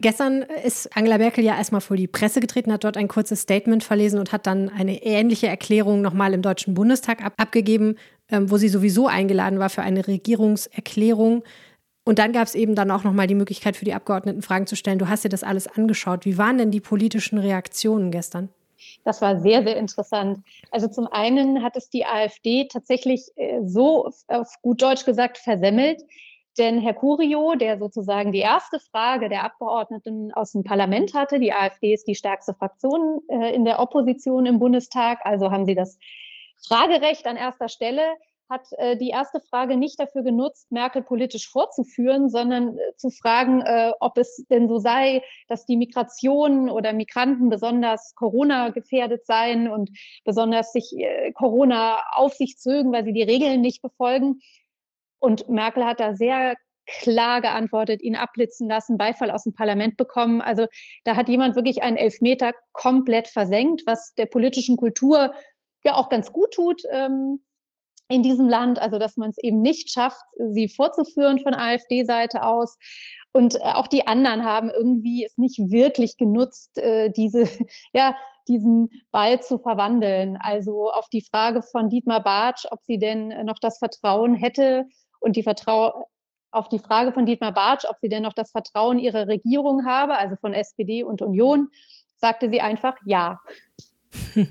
Gestern 0.00 0.42
ist 0.42 0.94
Angela 0.96 1.18
Merkel 1.18 1.44
ja 1.44 1.56
erstmal 1.56 1.80
vor 1.80 1.96
die 1.96 2.08
Presse 2.08 2.40
getreten, 2.40 2.72
hat 2.72 2.84
dort 2.84 2.96
ein 2.96 3.08
kurzes 3.08 3.40
Statement 3.40 3.84
verlesen 3.84 4.18
und 4.18 4.32
hat 4.32 4.46
dann 4.46 4.68
eine 4.68 5.02
ähnliche 5.02 5.46
Erklärung 5.46 6.02
nochmal 6.02 6.34
im 6.34 6.42
Deutschen 6.42 6.74
Bundestag 6.74 7.24
ab 7.24 7.34
abgegeben, 7.36 7.96
ähm, 8.28 8.50
wo 8.50 8.56
sie 8.56 8.68
sowieso 8.68 9.06
eingeladen 9.06 9.58
war 9.58 9.70
für 9.70 9.82
eine 9.82 10.06
Regierungserklärung. 10.06 11.44
Und 12.04 12.18
dann 12.18 12.32
gab 12.32 12.46
es 12.46 12.54
eben 12.54 12.74
dann 12.74 12.90
auch 12.90 13.04
nochmal 13.04 13.26
die 13.26 13.34
Möglichkeit 13.34 13.76
für 13.76 13.84
die 13.84 13.94
Abgeordneten 13.94 14.42
Fragen 14.42 14.66
zu 14.66 14.76
stellen. 14.76 14.98
Du 14.98 15.08
hast 15.08 15.24
dir 15.24 15.30
das 15.30 15.42
alles 15.42 15.66
angeschaut. 15.66 16.26
Wie 16.26 16.36
waren 16.36 16.58
denn 16.58 16.70
die 16.70 16.80
politischen 16.80 17.38
Reaktionen 17.38 18.10
gestern? 18.10 18.50
Das 19.04 19.22
war 19.22 19.40
sehr, 19.40 19.62
sehr 19.62 19.76
interessant. 19.76 20.40
Also 20.70 20.88
zum 20.88 21.06
einen 21.06 21.62
hat 21.62 21.76
es 21.76 21.88
die 21.88 22.04
AfD 22.04 22.68
tatsächlich 22.70 23.30
äh, 23.36 23.60
so 23.64 24.10
auf 24.28 24.54
gut 24.60 24.82
Deutsch 24.82 25.06
gesagt 25.06 25.38
versemmelt, 25.38 26.02
denn 26.58 26.80
Herr 26.80 26.94
Curio, 26.94 27.54
der 27.54 27.78
sozusagen 27.78 28.32
die 28.32 28.40
erste 28.40 28.78
Frage 28.78 29.28
der 29.28 29.44
Abgeordneten 29.44 30.32
aus 30.32 30.52
dem 30.52 30.64
Parlament 30.64 31.14
hatte, 31.14 31.40
die 31.40 31.52
AfD 31.52 31.92
ist 31.94 32.06
die 32.06 32.14
stärkste 32.14 32.54
Fraktion 32.54 33.20
äh, 33.28 33.54
in 33.54 33.64
der 33.64 33.80
Opposition 33.80 34.46
im 34.46 34.58
Bundestag, 34.58 35.20
also 35.24 35.50
haben 35.50 35.66
sie 35.66 35.74
das 35.74 35.98
Fragerecht 36.66 37.26
an 37.26 37.36
erster 37.36 37.68
Stelle, 37.68 38.02
hat 38.48 38.66
äh, 38.78 38.96
die 38.96 39.08
erste 39.08 39.40
Frage 39.40 39.76
nicht 39.76 39.98
dafür 39.98 40.22
genutzt, 40.22 40.70
Merkel 40.70 41.02
politisch 41.02 41.48
vorzuführen, 41.48 42.28
sondern 42.28 42.78
äh, 42.78 42.96
zu 42.96 43.10
fragen, 43.10 43.62
äh, 43.62 43.92
ob 44.00 44.18
es 44.18 44.44
denn 44.50 44.68
so 44.68 44.78
sei, 44.78 45.22
dass 45.48 45.66
die 45.66 45.76
Migration 45.76 46.68
oder 46.68 46.92
Migranten 46.92 47.48
besonders 47.48 48.14
Corona 48.14 48.70
gefährdet 48.70 49.26
seien 49.26 49.68
und 49.68 49.90
besonders 50.24 50.72
sich 50.72 50.92
äh, 50.96 51.32
Corona 51.32 51.98
auf 52.12 52.34
sich 52.34 52.58
zögen, 52.58 52.92
weil 52.92 53.04
sie 53.04 53.12
die 53.12 53.22
Regeln 53.22 53.60
nicht 53.60 53.82
befolgen. 53.82 54.40
Und 55.24 55.48
Merkel 55.48 55.86
hat 55.86 56.00
da 56.00 56.14
sehr 56.14 56.54
klar 56.86 57.40
geantwortet, 57.40 58.02
ihn 58.02 58.14
abblitzen 58.14 58.68
lassen, 58.68 58.98
Beifall 58.98 59.30
aus 59.30 59.44
dem 59.44 59.54
Parlament 59.54 59.96
bekommen. 59.96 60.42
Also 60.42 60.66
da 61.04 61.16
hat 61.16 61.30
jemand 61.30 61.56
wirklich 61.56 61.82
einen 61.82 61.96
Elfmeter 61.96 62.52
komplett 62.72 63.28
versenkt, 63.28 63.82
was 63.86 64.12
der 64.18 64.26
politischen 64.26 64.76
Kultur 64.76 65.32
ja 65.82 65.94
auch 65.94 66.10
ganz 66.10 66.30
gut 66.30 66.52
tut 66.52 66.82
ähm, 66.90 67.42
in 68.08 68.22
diesem 68.22 68.50
Land. 68.50 68.78
Also 68.78 68.98
dass 68.98 69.16
man 69.16 69.30
es 69.30 69.38
eben 69.38 69.62
nicht 69.62 69.90
schafft, 69.90 70.22
sie 70.50 70.68
vorzuführen 70.68 71.40
von 71.40 71.54
AfD-Seite 71.54 72.42
aus. 72.42 72.76
Und 73.32 73.54
äh, 73.54 73.60
auch 73.60 73.86
die 73.86 74.06
anderen 74.06 74.44
haben 74.44 74.68
irgendwie 74.68 75.24
es 75.24 75.38
nicht 75.38 75.58
wirklich 75.70 76.18
genutzt, 76.18 76.76
äh, 76.76 77.08
diese, 77.08 77.48
ja, 77.94 78.14
diesen 78.46 78.90
Ball 79.10 79.40
zu 79.40 79.58
verwandeln. 79.58 80.36
Also 80.38 80.90
auf 80.92 81.08
die 81.08 81.22
Frage 81.22 81.62
von 81.62 81.88
Dietmar 81.88 82.22
Bartsch, 82.22 82.66
ob 82.70 82.80
sie 82.82 82.98
denn 82.98 83.28
noch 83.46 83.58
das 83.58 83.78
Vertrauen 83.78 84.34
hätte, 84.34 84.86
und 85.24 85.36
die 85.36 85.42
Vertrau 85.42 86.08
auf 86.50 86.68
die 86.68 86.78
Frage 86.78 87.12
von 87.12 87.26
Dietmar 87.26 87.52
Bartsch, 87.52 87.84
ob 87.88 87.96
sie 88.00 88.08
denn 88.08 88.22
noch 88.22 88.32
das 88.32 88.52
Vertrauen 88.52 88.98
ihrer 88.98 89.26
Regierung 89.26 89.84
habe, 89.84 90.16
also 90.16 90.36
von 90.36 90.54
SPD 90.54 91.02
und 91.02 91.20
Union, 91.20 91.68
sagte 92.16 92.48
sie 92.50 92.60
einfach 92.60 92.96
ja. 93.04 93.40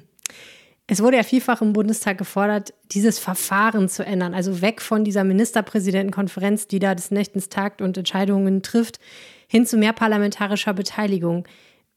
Es 0.85 1.01
wurde 1.01 1.15
ja 1.15 1.23
vielfach 1.23 1.61
im 1.61 1.71
Bundestag 1.71 2.17
gefordert, 2.17 2.73
dieses 2.91 3.17
Verfahren 3.17 3.87
zu 3.87 4.05
ändern, 4.05 4.33
also 4.33 4.61
weg 4.61 4.81
von 4.81 5.05
dieser 5.05 5.23
Ministerpräsidentenkonferenz, 5.23 6.67
die 6.67 6.79
da 6.79 6.93
des 6.93 7.09
Nächtens 7.09 7.47
tagt 7.47 7.81
und 7.81 7.97
Entscheidungen 7.97 8.61
trifft, 8.63 8.99
hin 9.47 9.65
zu 9.65 9.77
mehr 9.77 9.93
parlamentarischer 9.93 10.73
Beteiligung. 10.73 11.47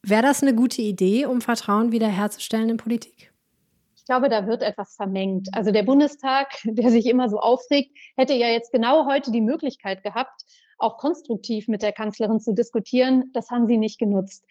Wäre 0.03 0.23
das 0.23 0.41
eine 0.41 0.55
gute 0.55 0.83
Idee, 0.83 1.27
um 1.27 1.41
Vertrauen 1.41 1.91
wiederherzustellen 1.91 2.71
in 2.71 2.77
Politik? 2.77 3.33
Ich 4.07 4.09
glaube, 4.09 4.29
da 4.29 4.47
wird 4.47 4.63
etwas 4.63 4.95
vermengt. 4.95 5.49
Also 5.51 5.73
der 5.73 5.83
Bundestag, 5.83 6.47
der 6.65 6.91
sich 6.93 7.07
immer 7.07 7.29
so 7.29 7.41
aufregt, 7.41 7.91
hätte 8.17 8.35
ja 8.35 8.47
jetzt 8.47 8.71
genau 8.71 9.05
heute 9.05 9.33
die 9.33 9.41
Möglichkeit 9.41 10.05
gehabt, 10.05 10.43
auch 10.79 10.97
konstruktiv 10.97 11.67
mit 11.67 11.83
der 11.83 11.91
Kanzlerin 11.91 12.39
zu 12.39 12.55
diskutieren. 12.55 13.33
Das 13.33 13.51
haben 13.51 13.67
sie 13.67 13.79
nicht 13.79 13.99
genutzt. 13.99 14.45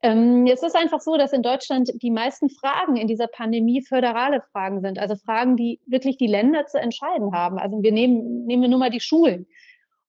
Ähm, 0.00 0.46
es 0.46 0.62
ist 0.62 0.74
einfach 0.74 1.02
so, 1.02 1.18
dass 1.18 1.34
in 1.34 1.42
Deutschland 1.42 1.92
die 2.00 2.10
meisten 2.10 2.48
Fragen 2.48 2.96
in 2.96 3.06
dieser 3.06 3.26
Pandemie 3.26 3.82
föderale 3.82 4.40
Fragen 4.50 4.80
sind, 4.80 4.98
also 4.98 5.14
Fragen, 5.14 5.58
die 5.58 5.78
wirklich 5.84 6.16
die 6.16 6.26
Länder 6.26 6.64
zu 6.64 6.80
entscheiden 6.80 7.34
haben. 7.34 7.58
Also 7.58 7.82
wir 7.82 7.92
nehmen, 7.92 8.46
nehmen 8.46 8.62
wir 8.62 8.70
nur 8.70 8.78
mal 8.78 8.88
die 8.88 9.00
Schulen. 9.00 9.46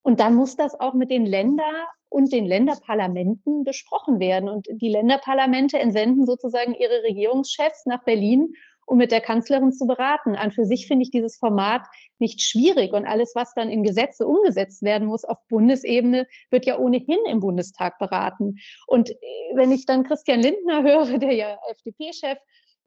Und 0.02 0.22
dann 0.22 0.34
muss 0.34 0.56
das 0.56 0.80
auch 0.80 0.94
mit 0.94 1.12
den 1.12 1.26
Ländern 1.26 1.76
und 2.08 2.32
den 2.32 2.46
Länderparlamenten 2.46 3.66
besprochen 3.66 4.22
werden. 4.22 4.48
Und 4.48 4.66
die 4.72 4.90
Länderparlamente 4.90 5.78
entsenden 5.78 6.26
sozusagen 6.26 6.74
ihre 6.74 7.04
Regierungschefs 7.04 7.86
nach 7.86 8.06
Berlin 8.06 8.54
um 8.86 8.98
mit 8.98 9.12
der 9.12 9.22
Kanzlerin 9.22 9.72
zu 9.72 9.86
beraten. 9.86 10.36
An 10.36 10.52
für 10.52 10.66
sich 10.66 10.88
finde 10.88 11.04
ich 11.04 11.12
dieses 11.12 11.38
Format 11.38 11.84
nicht 12.20 12.42
schwierig 12.42 12.94
und 12.94 13.06
alles, 13.06 13.34
was 13.36 13.54
dann 13.54 13.70
in 13.70 13.84
Gesetze 13.84 14.26
umgesetzt 14.28 14.82
werden 14.84 15.08
muss 15.08 15.26
auf 15.26 15.38
Bundesebene, 15.50 16.28
wird 16.50 16.66
ja 16.66 16.78
ohnehin 16.78 17.20
im 17.30 17.40
Bundestag 17.40 18.00
beraten. 18.00 18.58
Und 18.88 19.10
äh, 19.10 19.16
wenn 19.56 19.72
ich 19.72 19.86
dann 19.86 20.04
Christian 20.04 20.42
Lindner 20.42 20.84
höre, 20.84 21.18
der 21.20 21.34
ja 21.34 21.58
FDP-Chef, 21.70 22.38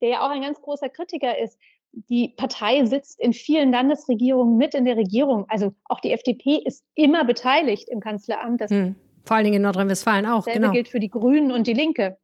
der 0.01 0.09
ja 0.09 0.21
auch 0.27 0.31
ein 0.31 0.43
ganz 0.43 0.61
großer 0.61 0.89
Kritiker 0.89 1.39
ist, 1.39 1.59
die 1.93 2.35
Partei 2.37 2.85
sitzt 2.85 3.19
in 3.21 3.33
vielen 3.33 3.73
Landesregierungen 3.73 4.57
mit 4.57 4.75
in 4.75 4.85
der 4.85 4.97
Regierung. 4.97 5.47
Also 5.49 5.73
auch 5.87 6.01
die 6.01 6.13
FDP 6.13 6.61
ist 6.65 6.85
immer 6.95 7.25
beteiligt 7.25 7.89
im 7.89 8.01
Kanzleramt. 8.01 8.61
Das 8.61 8.71
hm. 8.71 8.97
Vor 9.25 9.37
allen 9.37 9.45
Dingen 9.45 9.57
in 9.57 9.63
Nordrhein-Westfalen 9.63 10.27
auch. 10.27 10.45
Genau. 10.45 10.71
gilt 10.71 10.89
für 10.89 11.01
die 11.01 11.11
Grünen 11.11 11.51
und 11.51 11.67
die 11.67 11.73
Linke. 11.73 12.17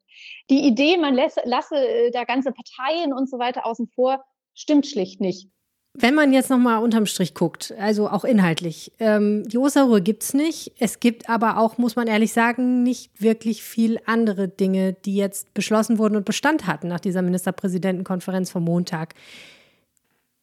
Die 0.51 0.67
Idee, 0.67 0.97
man 0.97 1.15
lasse, 1.15 1.41
lasse 1.45 1.77
äh, 1.77 2.11
da 2.11 2.25
ganze 2.25 2.53
Parteien 2.53 3.13
und 3.13 3.29
so 3.29 3.39
weiter 3.39 3.67
außen 3.67 3.89
vor, 3.89 4.25
stimmt 4.55 4.87
schlicht 4.87 5.21
nicht. 5.21 5.49
Wenn 5.95 6.15
man 6.15 6.33
jetzt 6.33 6.49
nochmal 6.49 6.83
unterm 6.83 7.05
Strich 7.05 7.35
guckt, 7.35 7.75
also 7.79 8.09
auch 8.09 8.25
inhaltlich, 8.25 8.93
ähm, 8.99 9.47
die 9.47 9.59
Osterruhe 9.59 10.01
gibt 10.01 10.23
es 10.23 10.33
nicht. 10.33 10.73
Es 10.79 11.01
gibt 11.01 11.29
aber 11.29 11.59
auch, 11.59 11.77
muss 11.77 11.97
man 11.97 12.07
ehrlich 12.07 12.33
sagen, 12.33 12.83
nicht 12.83 13.11
wirklich 13.21 13.63
viel 13.63 14.01
andere 14.07 14.49
Dinge, 14.49 14.95
die 14.95 15.17
jetzt 15.17 15.53
beschlossen 15.53 15.99
wurden 15.99 16.17
und 16.17 16.25
Bestand 16.25 16.67
hatten 16.67 16.89
nach 16.89 17.01
dieser 17.01 17.21
Ministerpräsidentenkonferenz 17.21 18.51
vom 18.51 18.65
Montag. 18.65 19.15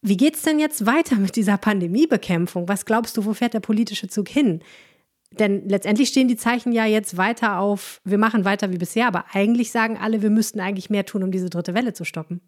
Wie 0.04 0.18
geht 0.18 0.36
es 0.36 0.44
denn 0.44 0.60
jetzt 0.60 0.86
weiter 0.86 1.16
mit 1.16 1.36
dieser 1.36 1.58
Pandemiebekämpfung? 1.58 2.70
Was 2.70 2.86
glaubst 2.86 3.18
du, 3.18 3.26
wo 3.26 3.34
fährt 3.34 3.56
der 3.56 3.60
politische 3.60 4.08
Zug 4.08 4.30
hin? 4.30 4.62
Denn 5.32 5.70
letztendlich 5.70 6.10
stehen 6.10 6.28
die 6.28 6.36
Zeichen 6.36 6.72
ja 6.72 6.86
jetzt 6.86 7.16
weiter 7.16 7.60
auf, 7.60 8.02
wir 8.04 8.18
machen 8.18 8.46
weiter 8.46 8.72
wie 8.72 8.78
bisher, 8.78 9.08
aber 9.08 9.26
eigentlich 9.32 9.72
sagen 9.72 9.98
alle, 9.98 10.22
wir 10.22 10.32
müssten 10.32 10.60
eigentlich 10.60 10.90
mehr 10.90 11.06
tun, 11.06 11.24
um 11.24 11.32
diese 11.32 11.50
dritte 11.50 11.74
Welle 11.76 11.94
zu 11.94 12.04
stoppen. 12.04 12.42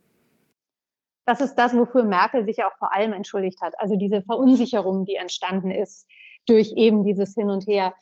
Das 1.26 1.42
ist 1.42 1.56
das, 1.56 1.76
wofür 1.76 2.04
Merkel 2.04 2.46
sich 2.46 2.64
auch 2.64 2.76
vor 2.80 2.94
allem 2.94 3.14
entschuldigt 3.14 3.62
hat. 3.62 3.74
Also 3.78 3.96
diese 3.96 4.24
Verunsicherung, 4.24 5.06
die 5.06 5.16
entstanden 5.16 5.70
ist 5.70 6.08
durch 6.48 6.74
eben 6.76 7.04
dieses 7.04 7.36
Hin 7.36 7.50
und 7.50 7.68
Her. 7.68 7.94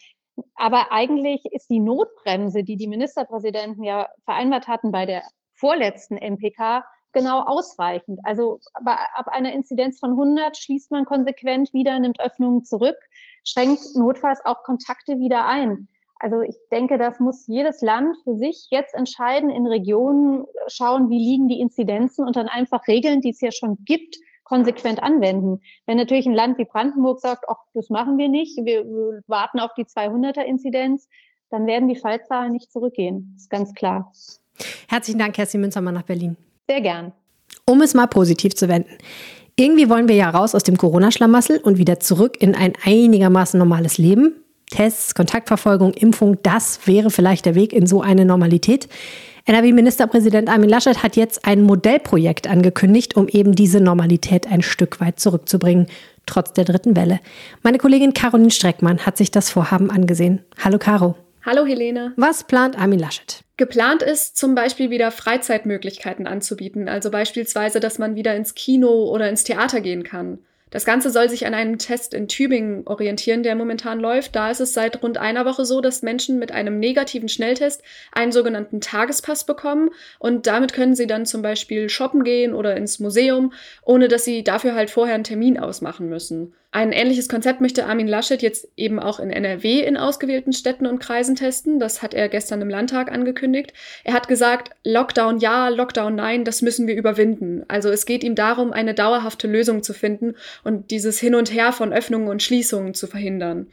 Aber 0.56 0.92
eigentlich 0.92 1.44
ist 1.52 1.70
die 1.70 1.82
Notbremse, 1.82 2.64
die 2.64 2.78
die 2.78 2.88
Ministerpräsidenten 2.88 3.84
ja 3.84 4.08
vereinbart 4.24 4.68
hatten 4.68 4.94
bei 4.94 5.06
der 5.06 5.24
vorletzten 5.54 6.16
MPK, 6.16 6.86
genau 7.14 7.42
ausreichend. 7.42 8.20
Also 8.24 8.60
ab 8.74 9.28
einer 9.28 9.54
Inzidenz 9.54 10.00
von 10.00 10.12
100 10.12 10.58
schließt 10.58 10.92
man 10.92 11.06
konsequent 11.06 11.74
wieder, 11.74 12.00
nimmt 12.00 12.20
Öffnungen 12.20 12.64
zurück, 12.64 12.98
schränkt 13.44 13.82
notfalls 13.96 14.44
auch 14.46 14.64
Kontakte 14.64 15.20
wieder 15.20 15.46
ein. 15.46 15.88
Also 16.20 16.42
ich 16.42 16.56
denke, 16.70 16.98
das 16.98 17.20
muss 17.20 17.48
jedes 17.48 17.82
Land 17.82 18.18
für 18.24 18.36
sich 18.36 18.68
jetzt 18.72 18.94
entscheiden, 18.94 19.50
in 19.50 19.66
Regionen 19.66 20.46
schauen, 20.68 21.10
wie 21.10 21.18
liegen 21.18 21.48
die 21.48 21.62
Inzidenzen 21.62 22.26
und 22.26 22.36
dann 22.36 22.50
einfach 22.50 22.88
Regeln, 22.88 23.22
die 23.22 23.30
es 23.30 23.40
ja 23.40 23.52
schon 23.52 23.78
gibt, 23.86 24.18
konsequent 24.44 25.02
anwenden. 25.02 25.62
Wenn 25.86 25.98
natürlich 25.98 26.26
ein 26.26 26.34
Land 26.34 26.58
wie 26.58 26.66
Brandenburg 26.66 27.22
sagt, 27.22 27.46
ach, 27.48 27.64
das 27.74 27.90
machen 27.90 28.18
wir 28.18 28.28
nicht, 28.28 28.58
wir, 28.66 28.84
warten 29.28 29.60
auf 29.60 29.74
die 29.76 29.86
200er 29.86 30.42
Inzidenz, 30.42 31.08
dann 31.50 31.66
werden 31.68 31.88
die 31.88 31.96
Fallzahlen 31.96 32.52
nicht 32.52 32.72
zurückgehen. 32.72 33.32
Das 33.36 33.44
ist 33.44 33.50
ganz 33.50 33.74
klar. 33.74 34.12
Herzlichen 34.90 35.20
Dank, 35.20 35.36
Kerstin 35.36 35.62
Münzermann 35.62 35.94
nach 35.94 36.04
Berlin. 36.04 36.36
Sehr 36.70 36.82
gern. 36.82 37.14
Um 37.66 37.82
es 37.82 37.96
mal 37.96 38.06
positiv 38.06 38.54
zu 38.56 38.68
wenden. 38.68 38.92
Irgendwie 39.56 39.90
wollen 39.90 40.08
wir 40.08 40.16
ja 40.16 40.30
raus 40.30 40.54
aus 40.54 40.62
dem 40.62 40.78
Corona-Schlamassel 40.78 41.58
und 41.58 41.80
wieder 41.80 42.00
zurück 42.00 42.38
in 42.40 42.54
ein 42.54 42.74
einigermaßen 42.84 43.58
normales 43.58 43.98
Leben. 43.98 44.36
Tests, 44.70 45.16
Kontaktverfolgung, 45.16 45.94
Impfung, 45.94 46.38
das 46.44 46.82
wäre 46.86 47.10
vielleicht 47.10 47.48
der 47.48 47.56
Weg 47.56 47.74
in 47.74 47.88
so 47.88 48.04
eine 48.04 48.24
Normalität. 48.24 48.88
NRW-Ministerpräsident 49.46 50.48
Armin 50.48 50.70
Laschet 50.70 51.02
hat 51.02 51.16
jetzt 51.16 51.44
ein 51.44 51.64
Modellprojekt 51.64 52.48
angekündigt, 52.48 53.18
um 53.18 53.28
eben 53.28 53.56
diese 53.56 53.82
Normalität 53.82 54.46
ein 54.46 54.62
Stück 54.62 55.02
weit 55.02 55.20
zurückzubringen, 55.20 55.88
trotz 56.28 56.54
der 56.54 56.66
dritten 56.66 56.96
Welle. 56.96 57.20
Meine 57.64 57.80
Kollegin 57.80 58.14
Caroline 58.14 58.52
Streckmann 58.52 59.08
hat 59.08 59.18
sich 59.18 59.32
das 59.32 59.50
Vorhaben 59.50 59.90
angesehen. 59.90 60.44
Hallo 60.64 60.78
Caro. 60.78 61.16
Hallo 61.46 61.66
Helene. 61.66 62.12
Was 62.18 62.44
plant 62.44 62.78
Armin 62.78 63.00
Laschet? 63.00 63.44
Geplant 63.56 64.04
ist 64.04 64.36
zum 64.36 64.56
Beispiel 64.56 64.90
wieder 64.90 65.10
Freizeitmöglichkeiten 65.10 66.28
anzubieten, 66.28 66.90
also 66.90 67.12
beispielsweise, 67.12 67.80
dass 67.80 67.98
man 67.98 68.16
wieder 68.16 68.36
ins 68.36 68.56
Kino 68.56 69.06
oder 69.06 69.30
ins 69.30 69.46
Theater 69.46 69.80
gehen 69.80 70.04
kann. 70.04 70.40
Das 70.70 70.86
Ganze 70.86 71.10
soll 71.10 71.30
sich 71.30 71.48
an 71.48 71.54
einem 71.54 71.80
Test 71.80 72.14
in 72.14 72.28
Tübingen 72.28 72.86
orientieren, 72.86 73.42
der 73.42 73.56
momentan 73.56 74.00
läuft. 74.00 74.36
Da 74.36 74.52
ist 74.52 74.60
es 74.60 74.74
seit 74.74 75.02
rund 75.02 75.18
einer 75.18 75.46
Woche 75.46 75.66
so, 75.66 75.82
dass 75.82 76.04
Menschen 76.04 76.38
mit 76.38 76.52
einem 76.52 76.78
negativen 76.78 77.30
Schnelltest 77.30 77.82
einen 78.12 78.32
sogenannten 78.32 78.82
Tagespass 78.82 79.46
bekommen 79.46 79.90
und 80.20 80.46
damit 80.46 80.74
können 80.74 80.94
sie 80.94 81.08
dann 81.08 81.26
zum 81.26 81.42
Beispiel 81.42 81.90
shoppen 81.90 82.24
gehen 82.24 82.54
oder 82.54 82.76
ins 82.76 83.00
Museum, 83.00 83.54
ohne 83.82 84.10
dass 84.10 84.26
sie 84.26 84.44
dafür 84.44 84.76
halt 84.76 84.90
vorher 84.90 85.16
einen 85.16 85.24
Termin 85.24 85.58
ausmachen 85.58 86.08
müssen. 86.08 86.54
Ein 86.72 86.92
ähnliches 86.92 87.28
Konzept 87.28 87.62
möchte 87.62 87.88
Armin 87.88 88.08
Laschet 88.08 88.44
jetzt 88.44 88.68
eben 88.78 89.00
auch 89.00 89.20
in 89.20 89.32
NRW 89.32 89.80
in 89.80 89.98
ausgewählten 89.98 90.54
Städten 90.54 90.86
und 90.86 91.00
Kreisen 91.00 91.36
testen. 91.36 91.80
Das 91.80 92.04
hat 92.04 92.14
er 92.14 92.30
gestern 92.30 92.62
im 92.62 92.70
Landtag 92.70 93.12
angekündigt. 93.12 93.74
Er 94.04 94.14
hat 94.14 94.28
gesagt, 94.28 94.76
Lockdown 94.84 95.40
ja, 95.40 95.70
Lockdown 95.70 96.14
nein, 96.14 96.46
das 96.46 96.62
müssen 96.62 96.86
wir 96.86 96.96
überwinden. 96.96 97.64
Also 97.68 97.90
es 97.90 98.06
geht 98.06 98.24
ihm 98.24 98.36
darum, 98.36 98.72
eine 98.72 98.94
dauerhafte 98.94 99.48
Lösung 99.48 99.82
zu 99.82 99.94
finden 99.94 100.36
und 100.64 100.92
dieses 100.92 101.20
Hin 101.20 101.34
und 101.34 101.52
Her 101.52 101.72
von 101.72 101.92
Öffnungen 101.92 102.28
und 102.28 102.44
Schließungen 102.44 102.94
zu 102.94 103.08
verhindern. 103.08 103.72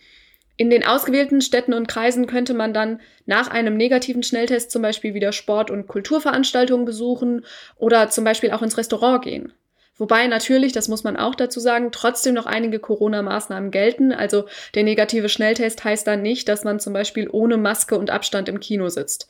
In 0.57 0.71
den 0.71 0.87
ausgewählten 0.87 1.43
Städten 1.43 1.75
und 1.75 1.89
Kreisen 1.89 2.27
könnte 2.27 2.55
man 2.55 2.73
dann 2.73 3.03
nach 3.27 3.49
einem 3.49 3.77
negativen 3.77 4.23
Schnelltest 4.23 4.71
zum 4.71 4.81
Beispiel 4.81 5.13
wieder 5.13 5.33
Sport- 5.33 5.71
und 5.71 5.87
Kulturveranstaltungen 5.87 6.87
besuchen 6.87 7.45
oder 7.77 8.09
zum 8.09 8.25
Beispiel 8.25 8.53
auch 8.53 8.63
ins 8.63 8.79
Restaurant 8.79 9.23
gehen. 9.23 9.53
Wobei 9.99 10.27
natürlich, 10.27 10.73
das 10.73 10.89
muss 10.89 11.05
man 11.05 11.17
auch 11.17 11.35
dazu 11.35 11.59
sagen, 11.59 11.91
trotzdem 11.91 12.35
noch 12.35 12.47
einige 12.47 12.79
Corona-Maßnahmen 12.79 13.71
gelten. 13.71 14.13
Also 14.13 14.45
der 14.75 14.83
negative 14.83 15.29
Schnelltest 15.29 15.85
heißt 15.85 16.07
dann 16.07 16.23
nicht, 16.23 16.49
dass 16.49 16.65
man 16.65 16.81
zum 16.81 16.93
Beispiel 16.93 17.29
ohne 17.31 17.57
Maske 17.57 17.97
und 17.99 18.11
Abstand 18.11 18.49
im 18.49 18.61
Kino 18.61 18.89
sitzt. 18.89 19.29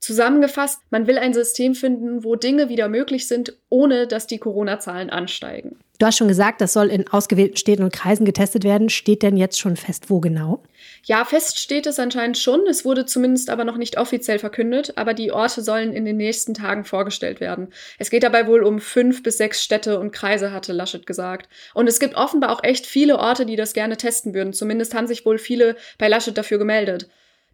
Zusammengefasst, 0.00 0.80
man 0.90 1.06
will 1.06 1.16
ein 1.16 1.32
System 1.32 1.74
finden, 1.74 2.24
wo 2.24 2.34
Dinge 2.34 2.68
wieder 2.68 2.88
möglich 2.88 3.28
sind, 3.28 3.54
ohne 3.68 4.06
dass 4.06 4.26
die 4.26 4.38
Corona-Zahlen 4.38 5.10
ansteigen. 5.10 5.78
Du 6.02 6.06
hast 6.06 6.18
schon 6.18 6.26
gesagt, 6.26 6.60
das 6.60 6.72
soll 6.72 6.88
in 6.88 7.06
ausgewählten 7.06 7.56
Städten 7.56 7.84
und 7.84 7.92
Kreisen 7.92 8.24
getestet 8.24 8.64
werden. 8.64 8.88
Steht 8.88 9.22
denn 9.22 9.36
jetzt 9.36 9.60
schon 9.60 9.76
fest, 9.76 10.10
wo 10.10 10.18
genau? 10.18 10.60
Ja, 11.04 11.24
fest 11.24 11.60
steht 11.60 11.86
es 11.86 12.00
anscheinend 12.00 12.36
schon. 12.36 12.66
Es 12.66 12.84
wurde 12.84 13.06
zumindest 13.06 13.50
aber 13.50 13.62
noch 13.62 13.76
nicht 13.76 13.98
offiziell 13.98 14.40
verkündet, 14.40 14.94
aber 14.96 15.14
die 15.14 15.30
Orte 15.30 15.62
sollen 15.62 15.92
in 15.92 16.04
den 16.04 16.16
nächsten 16.16 16.54
Tagen 16.54 16.84
vorgestellt 16.84 17.38
werden. 17.38 17.68
Es 18.00 18.10
geht 18.10 18.24
dabei 18.24 18.48
wohl 18.48 18.64
um 18.64 18.80
fünf 18.80 19.22
bis 19.22 19.38
sechs 19.38 19.62
Städte 19.62 20.00
und 20.00 20.10
Kreise, 20.10 20.50
hatte 20.50 20.72
Laschet 20.72 21.06
gesagt. 21.06 21.48
Und 21.72 21.86
es 21.86 22.00
gibt 22.00 22.16
offenbar 22.16 22.50
auch 22.50 22.64
echt 22.64 22.84
viele 22.84 23.20
Orte, 23.20 23.46
die 23.46 23.54
das 23.54 23.72
gerne 23.72 23.96
testen 23.96 24.34
würden. 24.34 24.52
Zumindest 24.52 24.94
haben 24.94 25.06
sich 25.06 25.24
wohl 25.24 25.38
viele 25.38 25.76
bei 25.98 26.08
Laschet 26.08 26.36
dafür 26.36 26.58
gemeldet. 26.58 27.08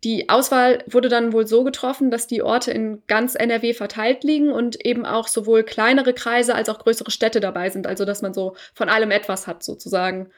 Die 0.04 0.28
Auswahl 0.28 0.84
wurde 0.86 1.08
dann 1.08 1.32
wohl 1.32 1.46
so 1.46 1.64
getroffen, 1.64 2.10
dass 2.10 2.26
die 2.26 2.42
Orte 2.42 2.70
in 2.70 3.02
ganz 3.06 3.34
NRW 3.34 3.74
verteilt 3.74 4.22
liegen 4.24 4.50
und 4.50 4.84
eben 4.84 5.04
auch 5.04 5.28
sowohl 5.28 5.64
kleinere 5.64 6.12
Kreise 6.12 6.54
als 6.54 6.68
auch 6.68 6.78
größere 6.78 7.10
Städte 7.10 7.40
dabei 7.40 7.70
sind, 7.70 7.86
also 7.86 8.04
dass 8.04 8.22
man 8.22 8.34
so 8.34 8.54
von 8.74 8.88
allem 8.88 9.10
etwas 9.10 9.46
hat 9.46 9.62
sozusagen. 9.62 10.30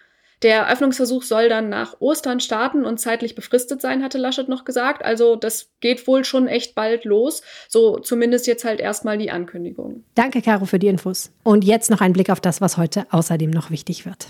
Der 0.43 0.71
Öffnungsversuch 0.71 1.23
soll 1.23 1.51
dann 1.51 1.69
nach 1.69 2.01
Ostern 2.01 2.41
starten 2.41 2.87
und 2.87 2.99
zeitlich 2.99 3.35
befristet 3.35 3.83
sein, 3.83 4.03
hatte 4.03 4.17
Laschet 4.17 4.49
noch 4.49 4.65
gesagt. 4.65 5.05
Also 5.05 5.37
das 5.37 5.71
geht 5.81 6.07
wohl 6.07 6.25
schon 6.25 6.49
echt 6.49 6.75
bald 6.75 7.05
los. 7.05 7.43
So 7.69 7.99
zumindest 7.99 8.47
jetzt 8.47 8.65
halt 8.65 8.81
erstmal 8.81 9.19
die 9.19 9.31
Ankündigung. 9.31 10.05
Danke, 10.15 10.41
Caro, 10.41 10.65
für 10.65 10.79
die 10.79 10.89
Infos. 10.89 11.31
Und 11.43 11.65
jetzt 11.65 11.91
noch 11.91 12.01
ein 12.01 12.15
Blick 12.15 12.31
auf 12.31 12.41
das, 12.41 12.63
was 12.63 12.79
heute 12.79 13.07
außerdem 13.11 13.51
noch 13.51 13.71
wichtig 13.71 14.07
wird. 14.07 14.29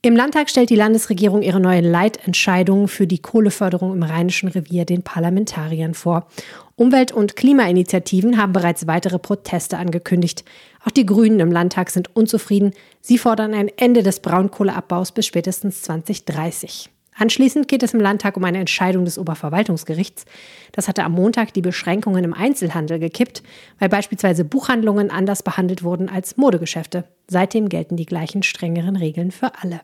Im 0.00 0.14
Landtag 0.14 0.48
stellt 0.48 0.70
die 0.70 0.76
Landesregierung 0.76 1.42
ihre 1.42 1.58
neue 1.58 1.80
Leitentscheidung 1.80 2.86
für 2.86 3.08
die 3.08 3.18
Kohleförderung 3.18 3.92
im 3.92 4.04
Rheinischen 4.04 4.48
Revier 4.48 4.84
den 4.84 5.02
Parlamentariern 5.02 5.92
vor. 5.92 6.28
Umwelt- 6.76 7.10
und 7.10 7.34
Klimainitiativen 7.34 8.40
haben 8.40 8.52
bereits 8.52 8.86
weitere 8.86 9.18
Proteste 9.18 9.76
angekündigt. 9.76 10.44
Auch 10.84 10.92
die 10.92 11.04
Grünen 11.04 11.40
im 11.40 11.50
Landtag 11.50 11.90
sind 11.90 12.14
unzufrieden. 12.14 12.74
Sie 13.00 13.18
fordern 13.18 13.54
ein 13.54 13.66
Ende 13.76 14.04
des 14.04 14.20
Braunkohleabbaus 14.20 15.10
bis 15.10 15.26
spätestens 15.26 15.82
2030. 15.82 16.90
Anschließend 17.18 17.66
geht 17.66 17.82
es 17.82 17.94
im 17.94 18.00
Landtag 18.00 18.36
um 18.36 18.44
eine 18.44 18.58
Entscheidung 18.58 19.04
des 19.04 19.18
Oberverwaltungsgerichts. 19.18 20.24
Das 20.72 20.86
hatte 20.86 21.04
am 21.04 21.12
Montag 21.12 21.52
die 21.52 21.62
Beschränkungen 21.62 22.24
im 22.24 22.32
Einzelhandel 22.32 23.00
gekippt, 23.00 23.42
weil 23.78 23.88
beispielsweise 23.88 24.44
Buchhandlungen 24.44 25.10
anders 25.10 25.42
behandelt 25.42 25.82
wurden 25.82 26.08
als 26.08 26.36
Modegeschäfte. 26.36 27.04
Seitdem 27.26 27.68
gelten 27.68 27.96
die 27.96 28.06
gleichen 28.06 28.42
strengeren 28.42 28.96
Regeln 28.96 29.32
für 29.32 29.52
alle. 29.60 29.80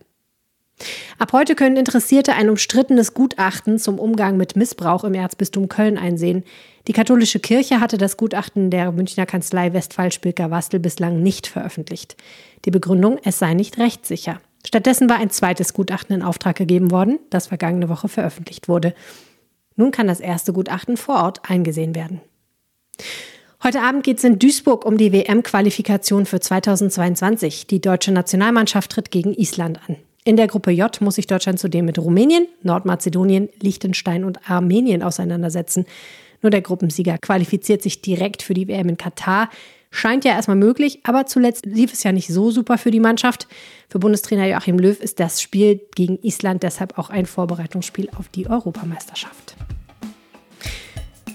Ab 1.18 1.32
heute 1.32 1.54
können 1.54 1.76
Interessierte 1.76 2.34
ein 2.34 2.50
umstrittenes 2.50 3.14
Gutachten 3.14 3.78
zum 3.78 3.98
Umgang 3.98 4.36
mit 4.36 4.56
Missbrauch 4.56 5.04
im 5.04 5.14
Erzbistum 5.14 5.68
Köln 5.68 5.98
einsehen. 5.98 6.44
Die 6.88 6.92
katholische 6.92 7.38
Kirche 7.38 7.80
hatte 7.80 7.98
das 7.98 8.16
Gutachten 8.16 8.70
der 8.70 8.90
Münchner 8.92 9.26
Kanzlei 9.26 9.72
Westphal-Spilker-Wastel 9.72 10.80
bislang 10.80 11.22
nicht 11.22 11.46
veröffentlicht. 11.46 12.16
Die 12.64 12.70
Begründung, 12.70 13.18
es 13.24 13.38
sei 13.38 13.54
nicht 13.54 13.78
rechtssicher. 13.78 14.40
Stattdessen 14.66 15.08
war 15.08 15.16
ein 15.16 15.30
zweites 15.30 15.74
Gutachten 15.74 16.14
in 16.16 16.22
Auftrag 16.22 16.56
gegeben 16.56 16.90
worden, 16.90 17.18
das 17.30 17.48
vergangene 17.48 17.88
Woche 17.88 18.08
veröffentlicht 18.08 18.68
wurde. 18.68 18.94
Nun 19.76 19.90
kann 19.90 20.06
das 20.06 20.20
erste 20.20 20.52
Gutachten 20.52 20.96
vor 20.96 21.16
Ort 21.16 21.48
eingesehen 21.48 21.94
werden. 21.94 22.20
Heute 23.62 23.80
Abend 23.80 24.04
geht 24.04 24.18
es 24.18 24.24
in 24.24 24.38
Duisburg 24.38 24.84
um 24.84 24.98
die 24.98 25.12
WM-Qualifikation 25.12 26.26
für 26.26 26.38
2022. 26.38 27.66
Die 27.66 27.80
deutsche 27.80 28.12
Nationalmannschaft 28.12 28.92
tritt 28.92 29.10
gegen 29.10 29.32
Island 29.32 29.80
an. 29.88 29.96
In 30.24 30.36
der 30.36 30.48
Gruppe 30.48 30.70
J 30.70 31.00
muss 31.00 31.16
sich 31.16 31.26
Deutschland 31.26 31.58
zudem 31.58 31.84
mit 31.84 31.98
Rumänien, 31.98 32.46
Nordmazedonien, 32.62 33.48
Liechtenstein 33.60 34.24
und 34.24 34.50
Armenien 34.50 35.02
auseinandersetzen. 35.02 35.86
Nur 36.40 36.50
der 36.50 36.60
Gruppensieger 36.60 37.18
qualifiziert 37.18 37.82
sich 37.82 38.02
direkt 38.02 38.42
für 38.42 38.54
die 38.54 38.68
WM 38.68 38.90
in 38.90 38.96
Katar. 38.96 39.50
Scheint 39.94 40.24
ja 40.24 40.32
erstmal 40.32 40.56
möglich, 40.56 40.98
aber 41.04 41.24
zuletzt 41.26 41.66
lief 41.66 41.92
es 41.92 42.02
ja 42.02 42.10
nicht 42.10 42.26
so 42.26 42.50
super 42.50 42.78
für 42.78 42.90
die 42.90 42.98
Mannschaft. 42.98 43.46
Für 43.88 44.00
Bundestrainer 44.00 44.48
Joachim 44.48 44.76
Löw 44.76 44.98
ist 45.00 45.20
das 45.20 45.40
Spiel 45.40 45.82
gegen 45.94 46.18
Island 46.20 46.64
deshalb 46.64 46.98
auch 46.98 47.10
ein 47.10 47.26
Vorbereitungsspiel 47.26 48.10
auf 48.18 48.28
die 48.28 48.48
Europameisterschaft. 48.48 49.54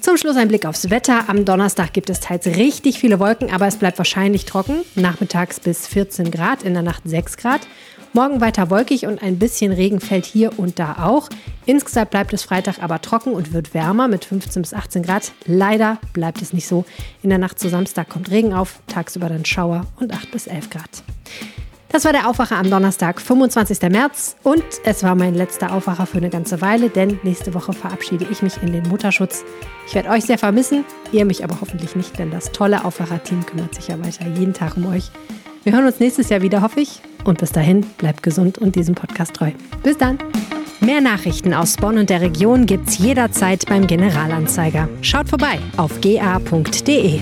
Zum 0.02 0.18
Schluss 0.18 0.36
ein 0.36 0.50
Blick 0.50 0.66
aufs 0.66 0.90
Wetter. 0.90 1.30
Am 1.30 1.46
Donnerstag 1.46 1.94
gibt 1.94 2.10
es 2.10 2.20
teils 2.20 2.48
richtig 2.48 3.00
viele 3.00 3.22
Wolken, 3.22 3.50
aber 3.50 3.66
es 3.66 3.78
bleibt 3.78 3.98
wahrscheinlich 3.98 4.44
trocken. 4.44 4.82
Nachmittags 4.96 5.62
bis 5.62 5.88
14 5.88 6.30
Grad, 6.30 6.64
in 6.64 6.74
der 6.74 6.84
Nacht 6.84 7.04
6 7.06 7.38
Grad. 7.38 7.62
Morgen 8.14 8.42
weiter 8.42 8.72
wolkig 8.72 9.06
und 9.06 9.22
ein 9.22 9.38
bisschen 9.38 9.72
Regen 9.72 10.00
fällt 10.00 10.26
hier 10.26 10.58
und 10.58 10.80
da 10.80 11.04
auch. 11.04 11.30
Insgesamt 11.66 12.10
bleibt 12.10 12.34
es 12.34 12.42
Freitag 12.42 12.82
aber 12.82 13.02
trocken 13.02 13.34
und 13.34 13.54
wird 13.54 13.76
wärmer 13.76 14.08
mit 14.08 14.26
15 14.26 14.64
bis 14.64 14.74
18 14.74 15.04
Grad. 15.04 15.32
Leider 15.46 16.00
bleibt 16.12 16.42
es 16.42 16.52
nicht 16.52 16.68
so. 16.68 16.86
In 17.22 17.30
der 17.30 17.38
Nacht 17.38 17.60
zu 17.60 17.70
Samstag 17.70 18.10
kommt 18.10 18.32
Regen 18.32 18.54
auf, 18.54 18.80
tagsüber 18.88 19.30
dann 19.30 19.46
Schauer 19.46 19.86
und 20.00 20.12
8 20.12 20.32
bis 20.32 20.48
11 20.48 20.72
Grad. 20.72 21.04
Das 21.92 22.06
war 22.06 22.12
der 22.12 22.28
Aufwacher 22.28 22.58
am 22.58 22.70
Donnerstag, 22.70 23.22
25. 23.22 23.82
März. 23.90 24.36
Und 24.44 24.64
es 24.86 25.04
war 25.04 25.14
mein 25.14 25.36
letzter 25.36 25.72
Aufwacher 25.72 26.06
für 26.06 26.18
eine 26.18 26.30
ganze 26.30 26.62
Weile, 26.62 26.90
denn 26.90 27.20
nächste 27.24 27.54
Woche 27.54 27.74
verabschiede 27.74 28.28
ich 28.32 28.42
mich 28.42 28.62
in 28.62 28.72
den 28.74 28.88
Mutterschutz. 28.88 29.44
Ich 29.88 29.94
werde 29.94 30.10
euch 30.10 30.24
sehr 30.24 30.38
vermissen, 30.38 30.84
ihr 31.12 31.26
mich 31.26 31.44
aber 31.44 31.62
hoffentlich 31.62 31.96
nicht, 31.96 32.18
denn 32.18 32.32
das 32.32 32.52
tolle 32.52 32.86
Aufwacher-Team 32.86 33.46
kümmert 33.46 33.76
sich 33.76 33.88
ja 33.88 34.00
weiter 34.04 34.28
jeden 34.28 34.54
Tag 34.54 34.78
um 34.78 34.88
euch. 34.88 35.12
Wir 35.64 35.74
hören 35.74 35.86
uns 35.86 36.00
nächstes 36.00 36.30
Jahr 36.30 36.42
wieder, 36.42 36.62
hoffe 36.62 36.80
ich. 36.80 37.02
Und 37.24 37.40
bis 37.40 37.52
dahin, 37.52 37.82
bleibt 37.98 38.24
gesund 38.24 38.58
und 38.58 38.76
diesem 38.76 38.96
Podcast 38.96 39.34
treu. 39.34 39.52
Bis 39.84 39.98
dann. 39.98 40.18
Mehr 40.80 41.02
Nachrichten 41.02 41.54
aus 41.54 41.76
Bonn 41.76 41.98
und 41.98 42.10
der 42.10 42.22
Region 42.22 42.66
gibt's 42.66 42.98
jederzeit 42.98 43.66
beim 43.68 43.86
Generalanzeiger. 43.86 44.88
Schaut 45.02 45.30
vorbei 45.30 45.60
auf 45.78 46.00
ga.de. 46.02 47.20